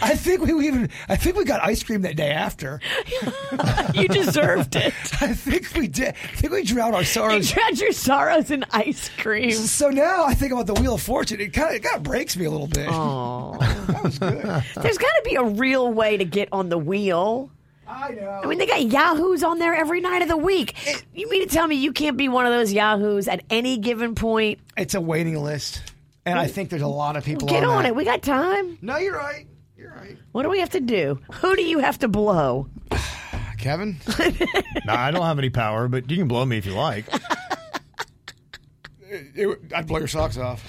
[0.02, 0.89] I think we even.
[1.08, 2.80] I think we got ice cream that day after.
[3.93, 4.93] you deserved it.
[5.21, 6.10] I think we did.
[6.10, 7.52] I think we drowned our You sorrows.
[7.52, 9.52] drowned your sorrows in ice cream.
[9.52, 11.28] So now I think about the Wheel of Fortune.
[11.31, 12.87] It kind of it kind of breaks me a little bit.
[12.87, 14.41] that was good.
[14.83, 17.51] There's got to be a real way to get on the wheel.
[17.87, 18.41] I know.
[18.43, 20.75] I mean, they got yahoos on there every night of the week.
[21.13, 24.13] You mean to tell me you can't be one of those yahoos at any given
[24.15, 24.59] point?
[24.77, 25.81] it's a waiting list,
[26.25, 27.47] and I think there's a lot of people.
[27.47, 27.89] Get on that.
[27.89, 27.95] it.
[27.95, 28.77] We got time.
[28.81, 29.47] No, you're right.
[29.75, 31.19] You're right, What do we have to do?
[31.35, 32.67] Who do you have to blow?
[33.57, 33.97] Kevin.
[34.85, 37.05] no, I don't have any power, but you can blow me if you like.
[39.10, 40.63] It- I'd blow your socks off.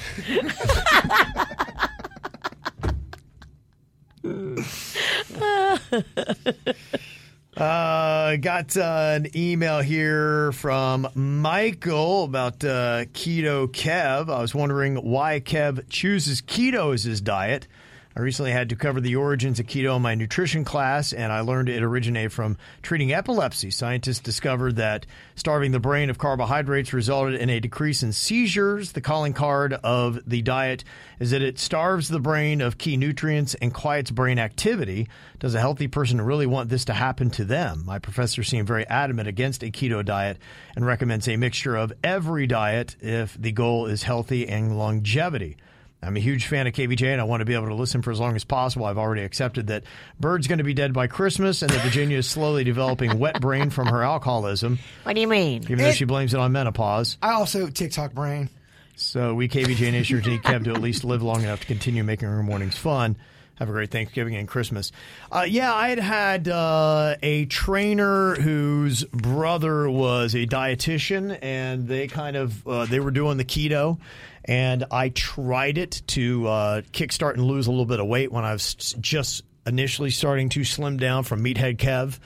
[7.56, 14.30] Uh, got uh, an email here from Michael about uh, keto Kev.
[14.32, 17.66] I was wondering why Kev chooses keto as his diet.
[18.16, 21.40] I recently had to cover the origins of keto in my nutrition class, and I
[21.42, 23.70] learned it originated from treating epilepsy.
[23.70, 28.92] Scientists discovered that starving the brain of carbohydrates resulted in a decrease in seizures.
[28.92, 30.82] The calling card of the diet
[31.20, 35.08] is that it starves the brain of key nutrients and quiets brain activity.
[35.38, 37.84] Does a healthy person really want this to happen to them?
[37.86, 40.38] My professor seemed very adamant against a keto diet
[40.74, 45.56] and recommends a mixture of every diet if the goal is healthy and longevity.
[46.02, 48.10] I'm a huge fan of KVJ and I want to be able to listen for
[48.10, 48.86] as long as possible.
[48.86, 49.84] I've already accepted that
[50.18, 53.68] Bird's going to be dead by Christmas and that Virginia is slowly developing wet brain
[53.68, 55.62] from her alcoholism, What do you mean?
[55.64, 57.18] even though she blames it on menopause.
[57.22, 58.48] I also TikTok brain.
[58.96, 62.28] So we KVJ Nation need Kev to at least live long enough to continue making
[62.28, 63.16] her mornings fun.
[63.60, 64.90] Have a great Thanksgiving and Christmas.
[65.30, 72.06] Uh, yeah, I had had uh, a trainer whose brother was a dietitian, and they
[72.06, 73.98] kind of uh, they were doing the keto,
[74.46, 78.46] and I tried it to uh, kickstart and lose a little bit of weight when
[78.46, 82.18] I was just initially starting to slim down from Meathead Kev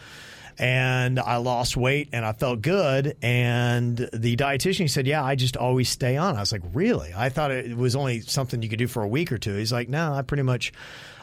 [0.58, 3.16] and I lost weight and I felt good.
[3.22, 7.28] And the dietitian said, "Yeah, I just always stay on." I was like, "Really?" I
[7.28, 9.54] thought it was only something you could do for a week or two.
[9.54, 10.72] He's like, "No, I pretty much."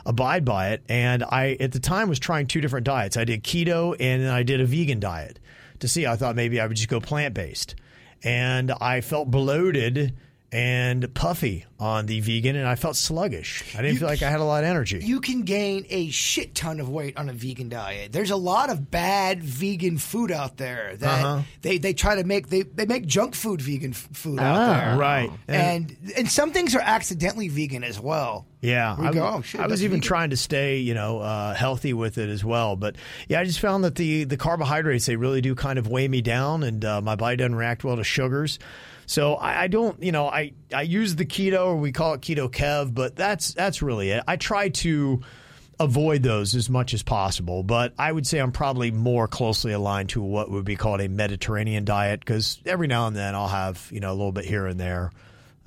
[0.06, 0.84] Abide by it.
[0.90, 3.18] And i at the time was trying two different diets.
[3.18, 5.40] I did keto and i did a vegan diet
[5.80, 6.06] to see.
[6.06, 7.76] I thought maybe i would just go plant-based.
[8.24, 10.16] And i felt bloated
[10.54, 14.30] and puffy on the vegan and i felt sluggish i didn't You- feel like i
[14.30, 17.34] had a lot of energy You can gain a shit ton of weight on a
[17.34, 18.12] vegan diet.
[18.12, 21.42] There's a lot of bad vegan food out there that Uh-huh.
[21.62, 24.86] they, they try to make they, they make junk food vegan f- food Ah, out
[24.90, 24.98] there.
[24.98, 25.32] right.
[25.48, 28.46] And and some things are accidentally vegan as well.
[28.62, 30.08] Yeah, We I, go, oh, shit, I was even vegan.
[30.08, 32.76] trying to stay, you know, uh, healthy with it as well.
[32.76, 32.96] But
[33.28, 36.22] yeah, I just found that the the carbohydrates they really do kind of weigh me
[36.22, 38.60] down, and uh, my body doesn't react well to sugars.
[39.12, 42.22] So I, I don't, you know, I I use the keto, or we call it
[42.22, 44.24] keto Kev, but that's that's really it.
[44.26, 45.20] I try to
[45.82, 50.10] avoid those as much as possible, but I would say I'm probably more closely aligned
[50.12, 53.86] to what would be called a Mediterranean diet because every now and then I'll have,
[53.92, 55.12] you know, a little bit here and there.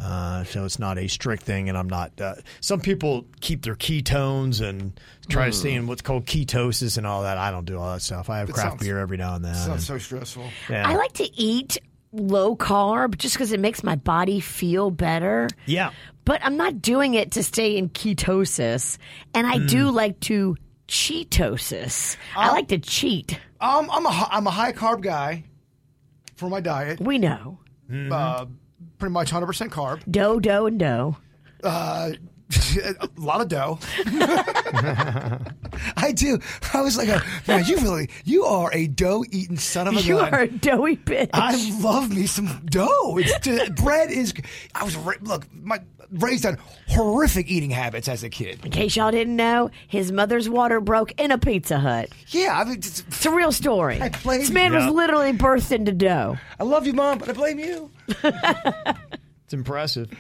[0.01, 2.19] Uh, so it's not a strict thing, and I'm not.
[2.19, 7.07] Uh, some people keep their ketones and try to stay in what's called ketosis and
[7.07, 7.37] all that.
[7.37, 8.31] I don't do all that stuff.
[8.31, 9.53] I have That craft sounds- beer every now and then.
[9.55, 10.49] and- Sounds so stressful.
[10.71, 10.89] yeah.
[10.89, 11.77] I like to eat
[12.15, 15.49] low carb just because it makes my body feel better.
[15.67, 15.91] yeah.
[16.25, 18.97] But I'm not doing it to stay in ketosis.
[19.35, 19.95] And I do Mm.
[19.95, 20.57] like to
[20.89, 22.17] cheatosis.
[22.37, 23.39] I like to cheat.
[23.61, 25.45] Um, I'm a I'm a high carb guy
[26.37, 27.01] for my diet.
[27.01, 27.59] We know.
[27.93, 28.47] Uh,
[28.99, 30.01] pretty much 100 percent carb.
[30.11, 31.17] Dough, dough, and dough.
[31.63, 32.13] Uh,
[32.79, 33.79] a lot of dough.
[35.97, 36.39] I do.
[36.73, 37.09] I was like,
[37.47, 40.35] man, you really, you are a dough eating son of a You gun.
[40.35, 41.31] are a doughy bitch.
[41.33, 43.19] I love me some dough.
[43.19, 44.35] It's just, bread is.
[44.75, 48.65] I was look, my raised on horrific eating habits as a kid.
[48.65, 52.09] In case y'all didn't know, his mother's water broke in a Pizza Hut.
[52.29, 54.01] Yeah, I mean, it's, It's a real story.
[54.01, 54.79] I blame This man you.
[54.79, 56.37] was literally birthed into dough.
[56.61, 57.91] I love you, mom, but I blame you.
[59.55, 60.11] Impressive.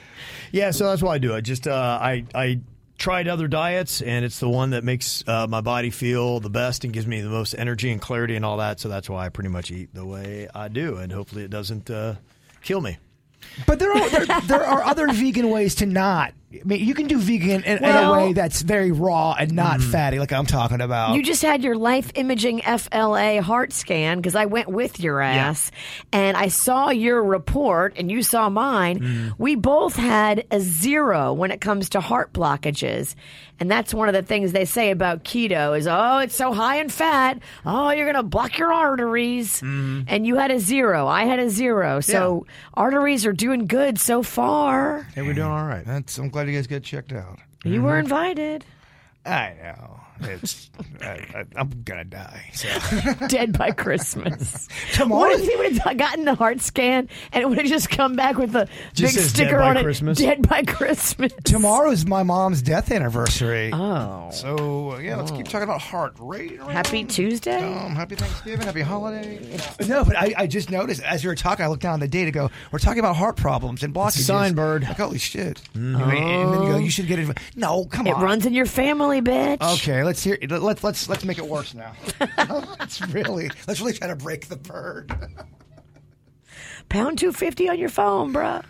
[0.53, 1.42] Yeah, so that's why I do it.
[1.42, 2.61] Just uh, I I
[2.97, 6.85] tried other diets, and it's the one that makes uh, my body feel the best
[6.85, 8.81] and gives me the most energy and clarity and all that.
[8.81, 11.90] So that's why I pretty much eat the way I do, and hopefully it doesn't
[11.90, 12.14] uh,
[12.62, 12.97] kill me.
[13.66, 16.33] But there are there, there are other vegan ways to not.
[16.61, 19.81] I mean, you can do vegan in, in a way that's very raw and not
[19.81, 19.90] mm-hmm.
[19.90, 21.17] fatty, like I'm talking about.
[21.17, 25.71] You just had your life imaging FLA heart scan because I went with your ass
[26.12, 29.01] and I saw your report and you saw mine.
[29.01, 29.35] Mm.
[29.38, 33.14] We both had a zero when it comes to heart blockages.
[33.61, 36.81] And that's one of the things they say about keto is, oh, it's so high
[36.81, 37.38] in fat.
[37.64, 39.61] Oh, you're going to block your arteries.
[39.61, 40.03] Mm-hmm.
[40.09, 41.07] And you had a zero.
[41.07, 42.01] I had a zero.
[42.01, 45.05] So arteries are doing good so far.
[45.14, 45.85] Hey, we're doing all right.
[45.85, 47.38] That's, I'm glad you guys get checked out.
[47.64, 48.00] You were mm-hmm.
[48.00, 48.64] invited.
[49.24, 50.04] I know.
[50.20, 50.70] It's
[51.03, 52.50] I, I, I'm gonna die.
[52.55, 52.68] So.
[53.29, 54.68] Dead by Christmas.
[54.92, 57.90] Tomorrow- What if he would have gotten the heart scan and it would have just
[57.90, 60.20] come back with a Just big sticker on Christmas?
[60.20, 60.24] it?
[60.24, 61.33] Dead by Christmas.
[61.44, 63.70] Tomorrow's my mom's death anniversary.
[63.72, 64.31] Oh.
[64.33, 66.61] So uh, yeah, let's keep talking about heart rate.
[66.62, 67.62] Happy Tuesday.
[67.77, 69.59] Um, happy Thanksgiving, happy holiday.
[69.87, 72.24] No, but I, I just noticed as you were talking, I looked down the day
[72.24, 72.50] to go.
[72.70, 74.22] We're talking about heart problems and blockages.
[74.24, 74.83] sign, Bird.
[74.85, 75.61] Like holy shit!
[75.74, 77.37] I mean, and then you go, you should get it.
[77.57, 78.22] No, come It on.
[78.22, 79.61] It runs in your family, bitch.
[79.74, 80.38] Okay, let's hear.
[80.49, 81.93] Let's let's let's make it worse now.
[82.79, 85.12] let's really let's really try to break the bird.
[86.88, 88.64] Pound 250 on your phone, bruh.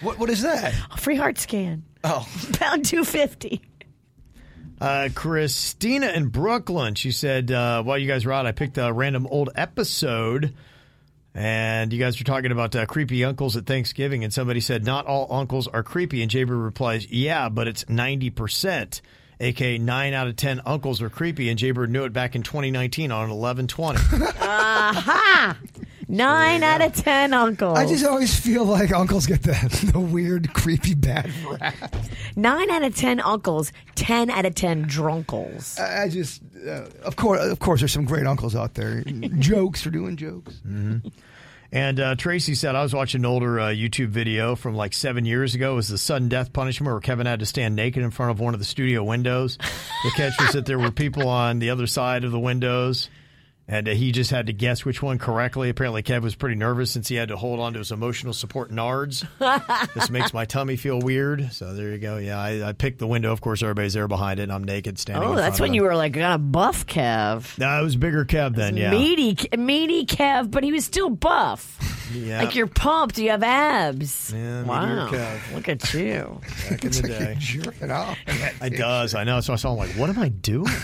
[0.00, 0.74] What what is that?
[0.92, 1.84] A free heart scan.
[2.04, 3.62] Oh, Pound 250.
[4.80, 8.92] Uh, Christina in Brooklyn, she said, uh, while you guys were out, I picked a
[8.92, 10.54] random old episode.
[11.34, 15.06] And you guys were talking about uh, creepy uncles at Thanksgiving, and somebody said, Not
[15.06, 16.22] all uncles are creepy.
[16.22, 19.00] And Jaber replies, Yeah, but it's 90%.
[19.40, 23.10] Aka nine out of ten uncles are creepy, and Jaybird knew it back in 2019
[23.12, 24.26] on 1120.
[24.40, 25.56] Aha!
[26.10, 27.76] Nine out of ten uncles.
[27.76, 31.94] I just always feel like uncles get the, the weird, creepy, bad rap.
[32.34, 35.78] Nine out of ten uncles, ten out of ten drunkles.
[35.78, 39.02] I I just, uh, of course, of course, there's some great uncles out there.
[39.38, 40.60] jokes for doing jokes.
[41.70, 45.26] And uh, Tracy said, I was watching an older uh, YouTube video from like seven
[45.26, 45.72] years ago.
[45.72, 48.40] It was the sudden death punishment where Kevin had to stand naked in front of
[48.40, 49.58] one of the studio windows.
[49.58, 53.10] The catch was that there were people on the other side of the windows.
[53.70, 55.68] And uh, he just had to guess which one correctly.
[55.68, 58.70] Apparently, Kev was pretty nervous since he had to hold on to his emotional support
[58.72, 59.26] nards.
[59.94, 61.52] this makes my tummy feel weird.
[61.52, 62.16] So there you go.
[62.16, 63.30] Yeah, I, I picked the window.
[63.30, 64.44] Of course, everybody's there behind it.
[64.44, 65.28] And I'm naked standing.
[65.28, 67.58] Oh, that's when you were like kind of buff, Kev.
[67.58, 68.74] No, it was bigger Kev then.
[68.78, 72.08] Yeah, Meaty, meaty Kev, but he was still buff.
[72.14, 72.42] yeah.
[72.42, 73.18] Like you're pumped.
[73.18, 74.32] You have abs.
[74.34, 75.10] Yeah, wow.
[75.10, 75.54] Kev.
[75.54, 76.40] Look at you.
[76.70, 77.36] back in the day.
[77.38, 78.16] Jerking off.
[78.26, 79.14] It does.
[79.14, 79.40] I know.
[79.40, 79.72] So I saw.
[79.72, 80.72] I'm like, what am I doing?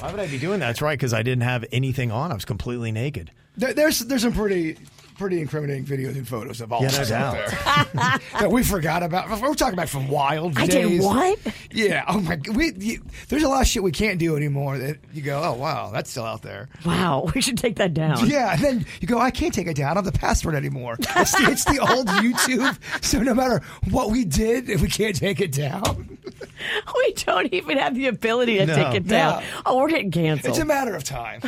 [0.00, 0.66] Why would I be doing that?
[0.66, 2.30] That's right, because I didn't have anything on.
[2.30, 3.30] I was completely naked.
[3.56, 4.78] There, there's there's some pretty
[5.20, 9.02] pretty incriminating videos and photos of all Yeah, no this out there that we forgot
[9.02, 9.28] about.
[9.40, 11.00] We're talking about from wild I days.
[11.00, 11.38] did what?
[11.70, 12.04] Yeah.
[12.08, 12.36] Oh my.
[12.36, 14.78] g- We you, there's a lot of shit we can't do anymore.
[14.78, 16.70] That you go, oh wow, that's still out there.
[16.86, 18.26] Wow, we should take that down.
[18.30, 19.90] Yeah, and then you go, I can't take it down.
[19.90, 20.96] I don't have the password anymore.
[20.98, 23.04] It's the, it's the old YouTube.
[23.04, 26.18] So no matter what we did, if we can't take it down,
[26.96, 28.74] We don't even have the ability to No.
[28.74, 29.42] take it down.
[29.42, 29.48] No.
[29.66, 30.50] Oh, we're getting canceled.
[30.50, 31.40] it's a matter of time.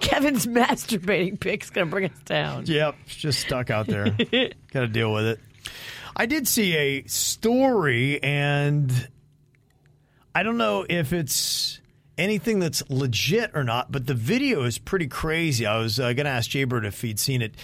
[0.00, 2.61] Kevin's masturbating pic's going to bring us down.
[2.68, 4.04] Yep, just stuck out there.
[4.72, 5.40] Got to deal with it.
[6.14, 9.08] I did see a story, and
[10.34, 11.80] I don't know if it's
[12.18, 15.66] anything that's legit or not, but the video is pretty crazy.
[15.66, 17.54] I was uh, going to ask Jaybird if he'd seen it.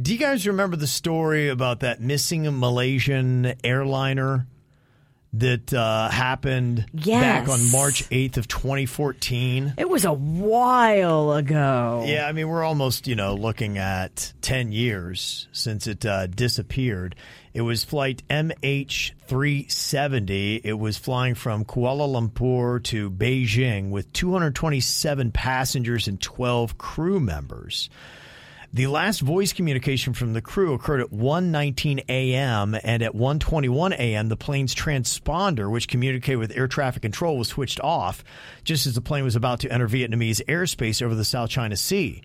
[0.00, 4.46] Do you guys remember the story about that missing Malaysian airliner?
[5.38, 9.74] That uh, happened back on March 8th of 2014.
[9.78, 12.04] It was a while ago.
[12.06, 17.14] Yeah, I mean, we're almost, you know, looking at 10 years since it uh, disappeared.
[17.54, 20.60] It was flight MH370.
[20.64, 27.90] It was flying from Kuala Lumpur to Beijing with 227 passengers and 12 crew members.
[28.70, 32.76] The last voice communication from the crew occurred at 1:19 a.m.
[32.84, 34.28] and at 1:21 a.m.
[34.28, 38.22] the plane's transponder, which communicated with air traffic control, was switched off
[38.64, 42.22] just as the plane was about to enter Vietnamese airspace over the South China Sea.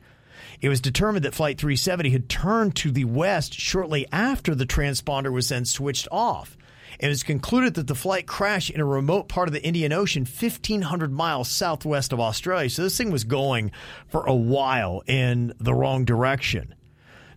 [0.60, 5.32] It was determined that Flight 370 had turned to the west shortly after the transponder
[5.32, 6.58] was then switched off.
[7.00, 10.24] It was concluded that the flight crashed in a remote part of the Indian Ocean,
[10.24, 12.70] 1,500 miles southwest of Australia.
[12.70, 13.72] So this thing was going
[14.08, 16.76] for a while in the wrong direction.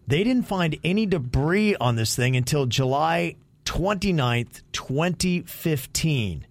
[0.07, 6.47] They didn't find any debris on this thing until July 29th, 2015.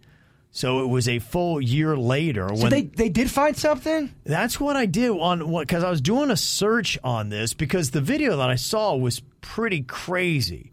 [0.52, 4.13] So it was a full year later so when they they did find something.
[4.24, 7.91] that's what I did on what because I was doing a search on this because
[7.91, 10.72] the video that I saw was pretty crazy.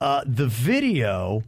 [0.00, 1.42] Uh, the video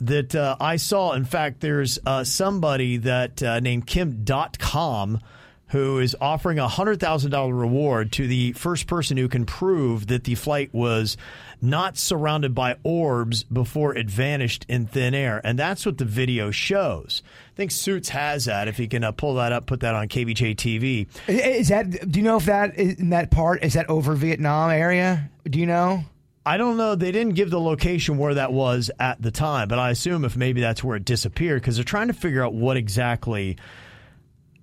[0.00, 5.20] that uh, I saw, in fact, there's uh, somebody that uh, named Kim Dotcom
[5.68, 10.06] who is offering a hundred thousand dollar reward to the first person who can prove
[10.06, 11.16] that the flight was
[11.60, 16.50] not surrounded by orbs before it vanished in thin air, and that's what the video
[16.50, 17.22] shows.
[17.52, 18.68] I think Suits has that.
[18.68, 21.08] If he can uh, pull that up, put that on KVJ TV.
[21.26, 22.10] Is that?
[22.10, 25.30] Do you know if that, in that part is that over Vietnam area?
[25.44, 26.04] Do you know?
[26.46, 26.94] I don't know.
[26.94, 30.36] They didn't give the location where that was at the time, but I assume if
[30.36, 33.58] maybe that's where it disappeared because they're trying to figure out what exactly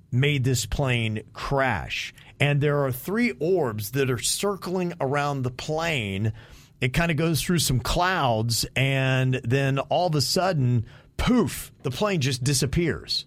[0.09, 2.13] made this plane crash.
[2.39, 6.31] And there are three orbs that are circling around the plane.
[6.79, 10.85] It kind of goes through some clouds, and then all of a sudden,
[11.17, 13.25] poof, the plane just disappears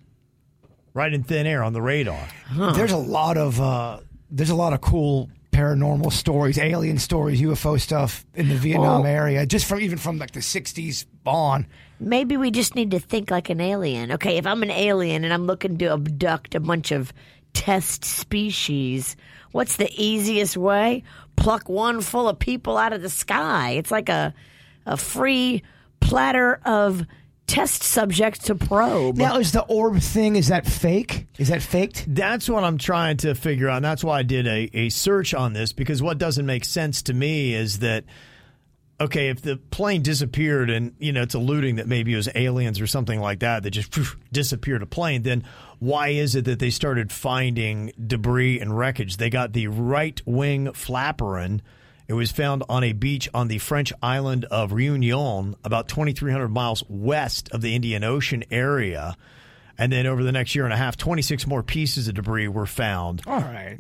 [0.95, 2.27] right in thin air on the radar.
[2.57, 7.81] There's a lot of uh, there's a lot of cool paranormal stories, alien stories, UFO
[7.81, 11.67] stuff in the Vietnam Well- area, just from even from like the '60s on.
[11.99, 14.13] Maybe we just need to think like an alien.
[14.13, 17.11] Okay, if I'm an alien and I'm looking to abduct a bunch of
[17.55, 19.17] test species,
[19.53, 21.03] what's the easiest way?
[21.37, 23.71] Pluck one full of people out of the sky.
[23.73, 24.35] It's like a
[24.85, 25.63] a free
[26.01, 27.05] platter of
[27.47, 29.17] test subjects to probe.
[29.17, 31.27] Now, is the orb thing is that fake?
[31.39, 32.05] Is that faked?
[32.09, 33.77] That's what I'm trying to figure out.
[33.77, 37.03] And that's why I did a, a search on this because what doesn't make sense
[37.03, 38.05] to me is that
[39.01, 42.81] okay, if the plane disappeared and you know it's alluding that maybe it was aliens
[42.81, 45.45] or something like that that just phew, disappeared a plane, then
[45.79, 49.19] why is it that they started finding debris and wreckage?
[49.19, 51.61] They got the right wing flaperon
[52.09, 56.85] It was found on a beach on the French island of Réunion, about 2,300 miles
[56.89, 59.17] west of the Indian Ocean area.
[59.77, 62.67] And then over the next year and a half, 26 more pieces of debris were
[62.67, 63.23] found.
[63.27, 63.79] All right.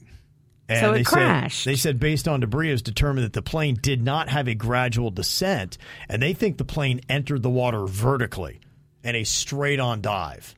[0.69, 1.63] And So it they crashed.
[1.63, 4.49] Said, they said based on debris, it was determined that the plane did not have
[4.49, 8.61] a gradual descent, and they think the plane entered the water vertically
[9.05, 10.57] in a straight on dive.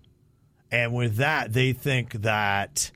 [0.71, 2.91] And with that, they think that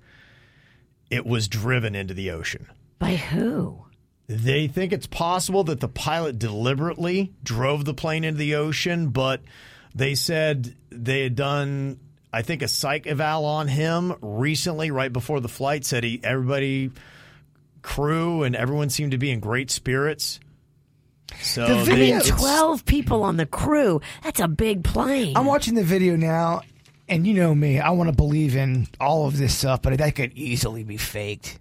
[1.11, 2.67] it was driven into the ocean.
[2.99, 3.85] By who?
[4.35, 9.43] They think it's possible that the pilot deliberately drove the plane into the ocean, but
[9.95, 12.01] they said they had done,
[12.33, 15.85] I think, a psych eval on him recently, right before the flight.
[15.85, 16.91] Said he, everybody,
[17.83, 20.41] crew, and everyone seemed to be in great spirits.
[21.41, 24.01] So The video- it's- 12 people on the crew.
[24.23, 25.37] That's a big plane.
[25.37, 26.63] I'm watching the video now,
[27.09, 30.15] and you know me, I want to believe in all of this stuff, but that
[30.15, 31.59] could easily be faked.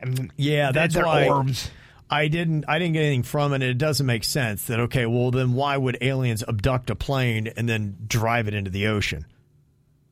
[0.00, 1.70] I mean, Yeah, they're- that's they're why orbs.
[2.12, 2.66] I didn't.
[2.68, 3.62] I didn't get anything from it.
[3.62, 5.06] It doesn't make sense that okay.
[5.06, 9.24] Well, then why would aliens abduct a plane and then drive it into the ocean?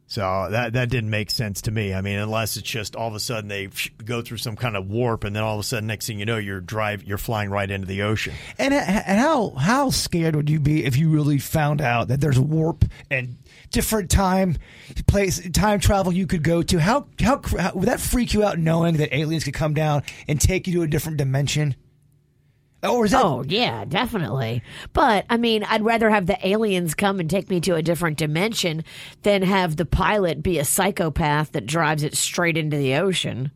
[0.06, 1.92] So that that didn't make sense to me.
[1.92, 3.68] I mean, unless it's just all of a sudden they
[4.02, 6.24] go through some kind of warp, and then all of a sudden, next thing you
[6.24, 8.32] know, you're drive you're flying right into the ocean.
[8.58, 12.22] And, uh, and how how scared would you be if you really found out that
[12.22, 13.36] there's a warp and
[13.70, 14.56] different time
[15.06, 16.80] place time travel you could go to?
[16.80, 20.40] How how, how would that freak you out knowing that aliens could come down and
[20.40, 21.76] take you to a different dimension?
[22.82, 24.62] Or is that Oh, yeah, definitely.
[24.92, 28.16] But I mean, I'd rather have the aliens come and take me to a different
[28.16, 28.84] dimension
[29.22, 33.50] than have the pilot be a psychopath that drives it straight into the ocean.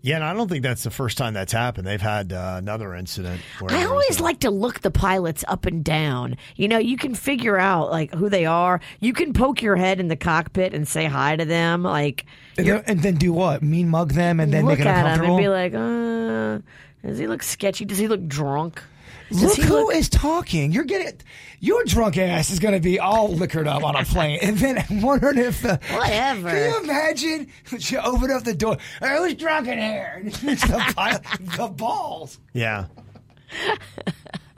[0.00, 1.86] Yeah, and I don't think that's the first time that's happened.
[1.86, 3.40] They've had uh, another incident.
[3.58, 6.36] Where I always like to look the pilots up and down.
[6.56, 8.82] You know, you can figure out like who they are.
[9.00, 11.82] You can poke your head in the cockpit and say hi to them.
[11.84, 12.26] Like
[12.58, 13.62] and then, and then do what?
[13.62, 15.36] Mean mug them and then look make it at uncomfortable.
[15.36, 16.58] and be like, uh,
[17.06, 17.84] does he look sketchy?
[17.84, 18.82] Does he look drunk?
[19.30, 20.70] Does Look he who is talking.
[20.70, 21.12] You're getting
[21.60, 24.84] your drunk ass is going to be all liquored up on a plane, and then
[24.90, 26.50] I'm wondering if the, Whatever.
[26.50, 27.46] Can you imagine?
[27.70, 28.76] You open up the door.
[29.00, 30.22] Hey, who's drunk in here?
[30.24, 32.38] It's the, pilot, the balls.
[32.52, 32.86] Yeah.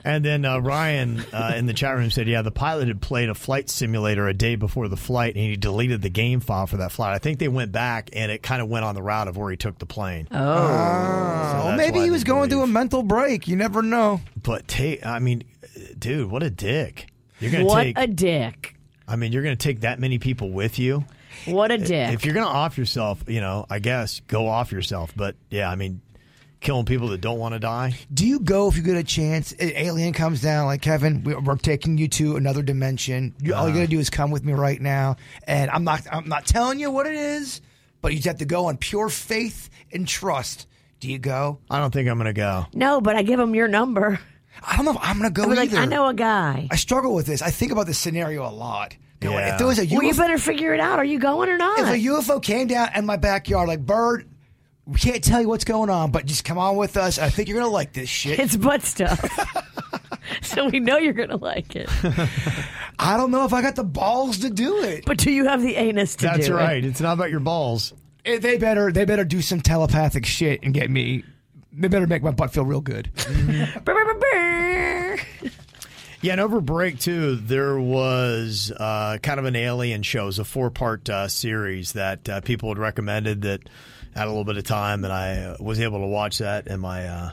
[0.07, 3.27] And then uh, Ryan uh, in the chat room said, "Yeah, the pilot had played
[3.27, 6.77] a flight simulator a day before the flight, and he deleted the game file for
[6.77, 7.13] that flight.
[7.13, 9.51] I think they went back, and it kind of went on the route of where
[9.51, 10.29] he took the plane.
[10.31, 13.49] Oh, Oh, that's maybe he was going through a mental break.
[13.49, 14.21] You never know.
[14.41, 15.43] But take, I mean,
[15.99, 17.07] dude, what a dick!
[17.41, 17.97] You're gonna what take.
[17.97, 18.75] a dick!
[19.09, 21.03] I mean, you're gonna take that many people with you.
[21.45, 22.13] What a dick!
[22.13, 25.11] If you're gonna off yourself, you know, I guess go off yourself.
[25.17, 25.99] But yeah, I mean,
[26.59, 27.95] killing people that don't want to die.
[28.13, 29.51] Do you go if you get a chance?
[29.53, 31.23] An alien comes down, like Kevin.
[31.23, 33.35] we- We're taking you to another dimension.
[33.41, 33.79] You, all you Uh-huh.
[33.79, 35.15] got to do is come with me right now,
[35.47, 36.01] and I'm not.
[36.11, 37.61] I'm not telling you what it is,
[38.01, 40.67] but you just have to go on pure faith and trust.
[40.99, 41.59] Do you go?
[41.69, 42.65] I don't think I'm gonna go.
[42.73, 44.19] no, but I give him your number.
[44.67, 45.73] I don't know if I'm going to go I'd be like.
[45.75, 46.67] I know a guy.
[46.71, 47.43] I struggle with this.
[47.43, 48.95] I think about this scenario a lot.
[49.21, 49.51] You Yeah.
[49.53, 50.97] If there was a Well, you better figure it out.
[50.97, 51.77] Are you going or not?
[51.77, 54.27] if a UFO came down in my backyard, like Bird,
[54.87, 57.19] we can't tell you what's going on, but just come on with us.
[57.19, 58.39] I think you're going to like this shit.
[58.39, 59.19] it's butt stuff.
[60.41, 61.89] so we know you're going to like it.
[62.99, 65.05] I don't know if I got the balls to do it.
[65.05, 66.57] But do you have the anus to That's do it?
[66.57, 66.83] right.
[66.85, 67.93] It's not about your balls.
[68.25, 71.23] Eh, They better they better do some telepathic shit and get me.
[71.73, 73.11] They better make my butt feel real good.
[76.21, 80.23] Yeah, and over break too, there was uh, kind of an alien show.
[80.23, 83.69] It was a four part uh, series that uh, people had recommended that
[84.15, 87.07] had a little bit of time, and I was able to watch that in my
[87.07, 87.31] uh,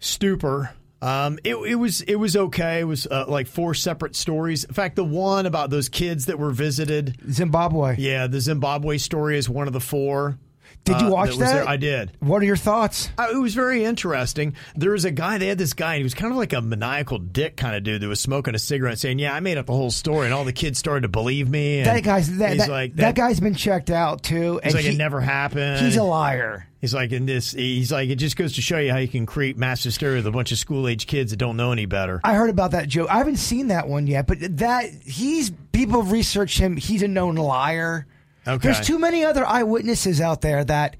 [0.00, 0.70] stupor.
[1.02, 2.80] Um, it, it was it was okay.
[2.80, 4.64] It was uh, like four separate stories.
[4.64, 7.96] In fact, the one about those kids that were visited, Zimbabwe.
[7.98, 10.38] yeah, the Zimbabwe story is one of the four.
[10.84, 11.52] Did you uh, watch was that?
[11.54, 11.68] there.
[11.68, 12.10] I did.
[12.18, 13.08] What are your thoughts?
[13.16, 14.54] Uh, it was very interesting.
[14.74, 15.38] There was a guy.
[15.38, 15.94] They had this guy.
[15.94, 18.54] And he was kind of like a maniacal dick kind of dude that was smoking
[18.54, 21.02] a cigarette, saying, "Yeah, I made up the whole story," and all the kids started
[21.02, 21.78] to believe me.
[21.78, 24.60] And That guy's that, that, like that, guy's been checked out too.
[24.64, 25.84] He's and like he- it never happened.
[25.84, 26.66] He's a liar.
[26.80, 27.52] He's like in this.
[27.52, 30.26] He's like it just goes to show you how you can create mass hysteria with
[30.26, 32.20] a bunch of school age kids that don't know any better.
[32.24, 33.08] I heard about that joke.
[33.08, 36.76] I haven't seen that one yet, but that he's people have researched him.
[36.76, 38.08] He's a known liar.
[38.46, 38.58] Okay.
[38.72, 40.96] There's too many other eyewitnesses out there that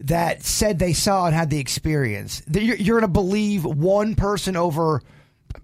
[0.00, 2.42] that said they saw and had the experience.
[2.50, 5.02] You're, you're going to believe one person over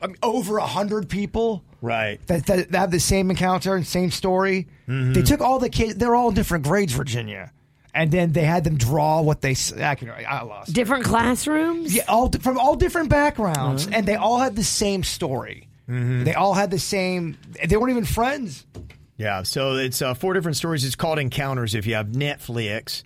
[0.01, 2.25] I mean, over a hundred people Right.
[2.29, 4.69] that, that, that have the same encounter and same story.
[4.89, 5.13] Mm-hmm.
[5.13, 5.97] They took all the kids.
[5.97, 7.53] They're all in different grades, Virginia,
[7.93, 9.51] and then they had them draw what they.
[9.51, 10.73] s- I, can, I lost.
[10.73, 11.95] Different classrooms?
[11.95, 13.97] Yeah, all from all different backgrounds, Uh-huh.
[13.99, 15.69] and they all had the same story.
[15.91, 16.25] Mm-hmm.
[16.25, 17.37] They all had the same.
[17.67, 18.65] They weren't even friends.
[19.23, 20.85] Yeah, so it's uh, four different stories.
[20.85, 21.77] It's called Encounters.
[21.77, 23.05] If you have Netflix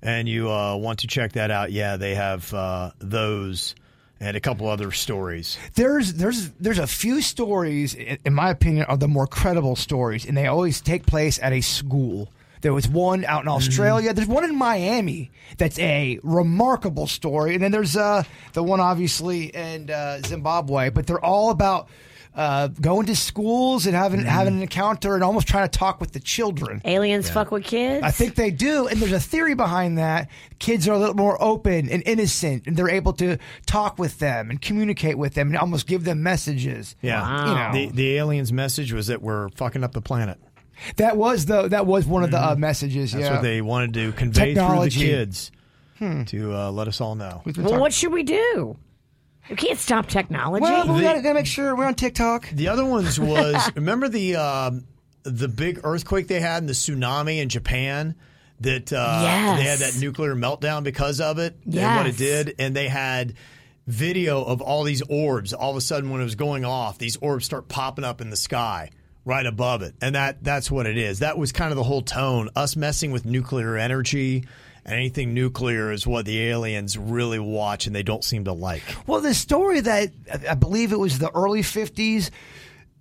[0.00, 3.74] and you uh, want to check that out, yeah, they have uh, those.
[4.20, 5.58] and a couple other stories.
[5.74, 10.36] There's there's there's a few stories, in my opinion, are the more credible stories, and
[10.36, 12.30] they always take place at a school.
[12.60, 14.12] There was one out in Australia.
[14.12, 19.44] There's one in Miami that's a remarkable story, and then there's uh, the one obviously
[19.46, 20.90] in uh, Zimbabwe.
[20.90, 21.88] But they're all about
[22.34, 26.12] uh, going to schools and having having an encounter and almost trying to talk with
[26.12, 26.80] the children.
[26.84, 28.04] Aliens fuck with kids.
[28.04, 30.30] I think they do, and there's a theory behind that.
[30.60, 34.50] Kids are a little more open and innocent, and they're able to talk with them
[34.50, 36.94] and communicate with them and almost give them messages.
[37.02, 37.72] Yeah, You know.
[37.90, 40.38] the the aliens' message was that we're fucking up the planet.
[40.96, 43.12] That was the that was one of the uh, messages.
[43.12, 45.00] That's yeah, what they wanted to convey Technology.
[45.00, 45.52] through the kids
[45.98, 46.24] Hmm.
[46.24, 47.42] to uh, let us all know.
[47.58, 48.78] well, what should we do?
[49.48, 50.62] We can't stop technology.
[50.62, 52.48] Well, we The- gotta, gotta make sure we're on TikTok.
[52.50, 54.84] The other ones was remember the um,
[55.22, 58.14] the big earthquake they had and the tsunami in Japan
[58.60, 59.58] that uh, Yes.
[59.58, 63.34] they had that nuclear meltdown because of it and what it did, and they had
[63.86, 65.52] video of all these orbs.
[65.52, 68.30] All of a sudden, when it was going off, these orbs start popping up in
[68.30, 68.90] the sky
[69.24, 71.20] right above it, and that that's what it is.
[71.20, 72.50] That was kind of the whole tone.
[72.54, 74.44] Us messing with nuclear energy.
[74.90, 78.82] Anything nuclear is what the aliens really watch and they don't seem to like.
[79.06, 80.10] Well, the story that
[80.48, 82.30] I believe it was the early '50s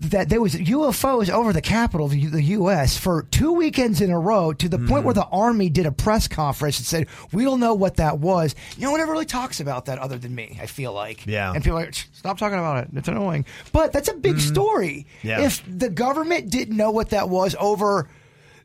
[0.01, 2.97] that there was UFOs over the capital of the U.S.
[2.97, 5.29] for two weekends in a row to the point where mm-hmm.
[5.29, 8.91] the Army did a press conference and said, "We don't know what that was." No
[8.91, 10.57] one ever really talks about that other than me.
[10.61, 11.51] I feel like, Yeah.
[11.53, 12.89] and people are like, "Stop talking about it.
[12.95, 14.53] It's annoying." But that's a big mm-hmm.
[14.53, 15.07] story.
[15.21, 15.41] Yeah.
[15.41, 18.09] If the government didn't know what that was over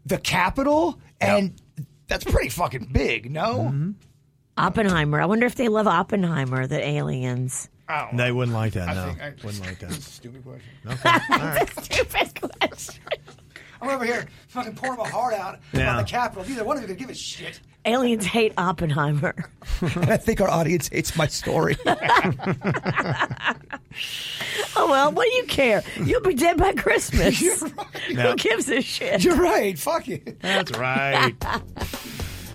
[0.07, 1.61] the capital, and
[2.09, 3.57] that's pretty fucking big, no?
[3.71, 3.91] Mm-hmm.
[4.57, 5.21] Oppenheimer.
[5.21, 7.69] I wonder if they love Oppenheimer, the aliens.
[7.89, 8.89] No, they wouldn't like that.
[8.89, 9.93] I no, think I- wouldn't like that.
[10.01, 10.71] Stupid question.
[10.87, 11.85] Okay, all right.
[11.85, 13.03] Stupid question.
[13.83, 15.81] I'm over here fucking pouring my heart out Yeah.
[15.93, 16.45] about the Capitol.
[16.49, 17.61] Neither one of you can give a shit.
[17.87, 19.35] Aliens hate Oppenheimer.
[19.81, 21.77] and I think our audience hates my story.
[24.77, 25.85] Oh well, what do you care?
[26.03, 27.41] You'll be dead by Christmas.
[28.09, 28.31] Yeah.
[28.31, 29.23] Who gives a shit?
[29.25, 29.79] You're right.
[29.79, 30.39] Fuck it.
[30.41, 31.33] That's right.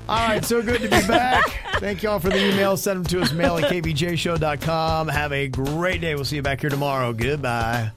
[0.08, 1.46] All right, so good to be back.
[1.80, 2.80] Thank you all for the emails.
[2.80, 5.08] Send them to us, mail at kvjshow.com.
[5.08, 6.14] Have a great day.
[6.16, 7.14] We'll see you back here tomorrow.
[7.14, 7.92] Goodbye.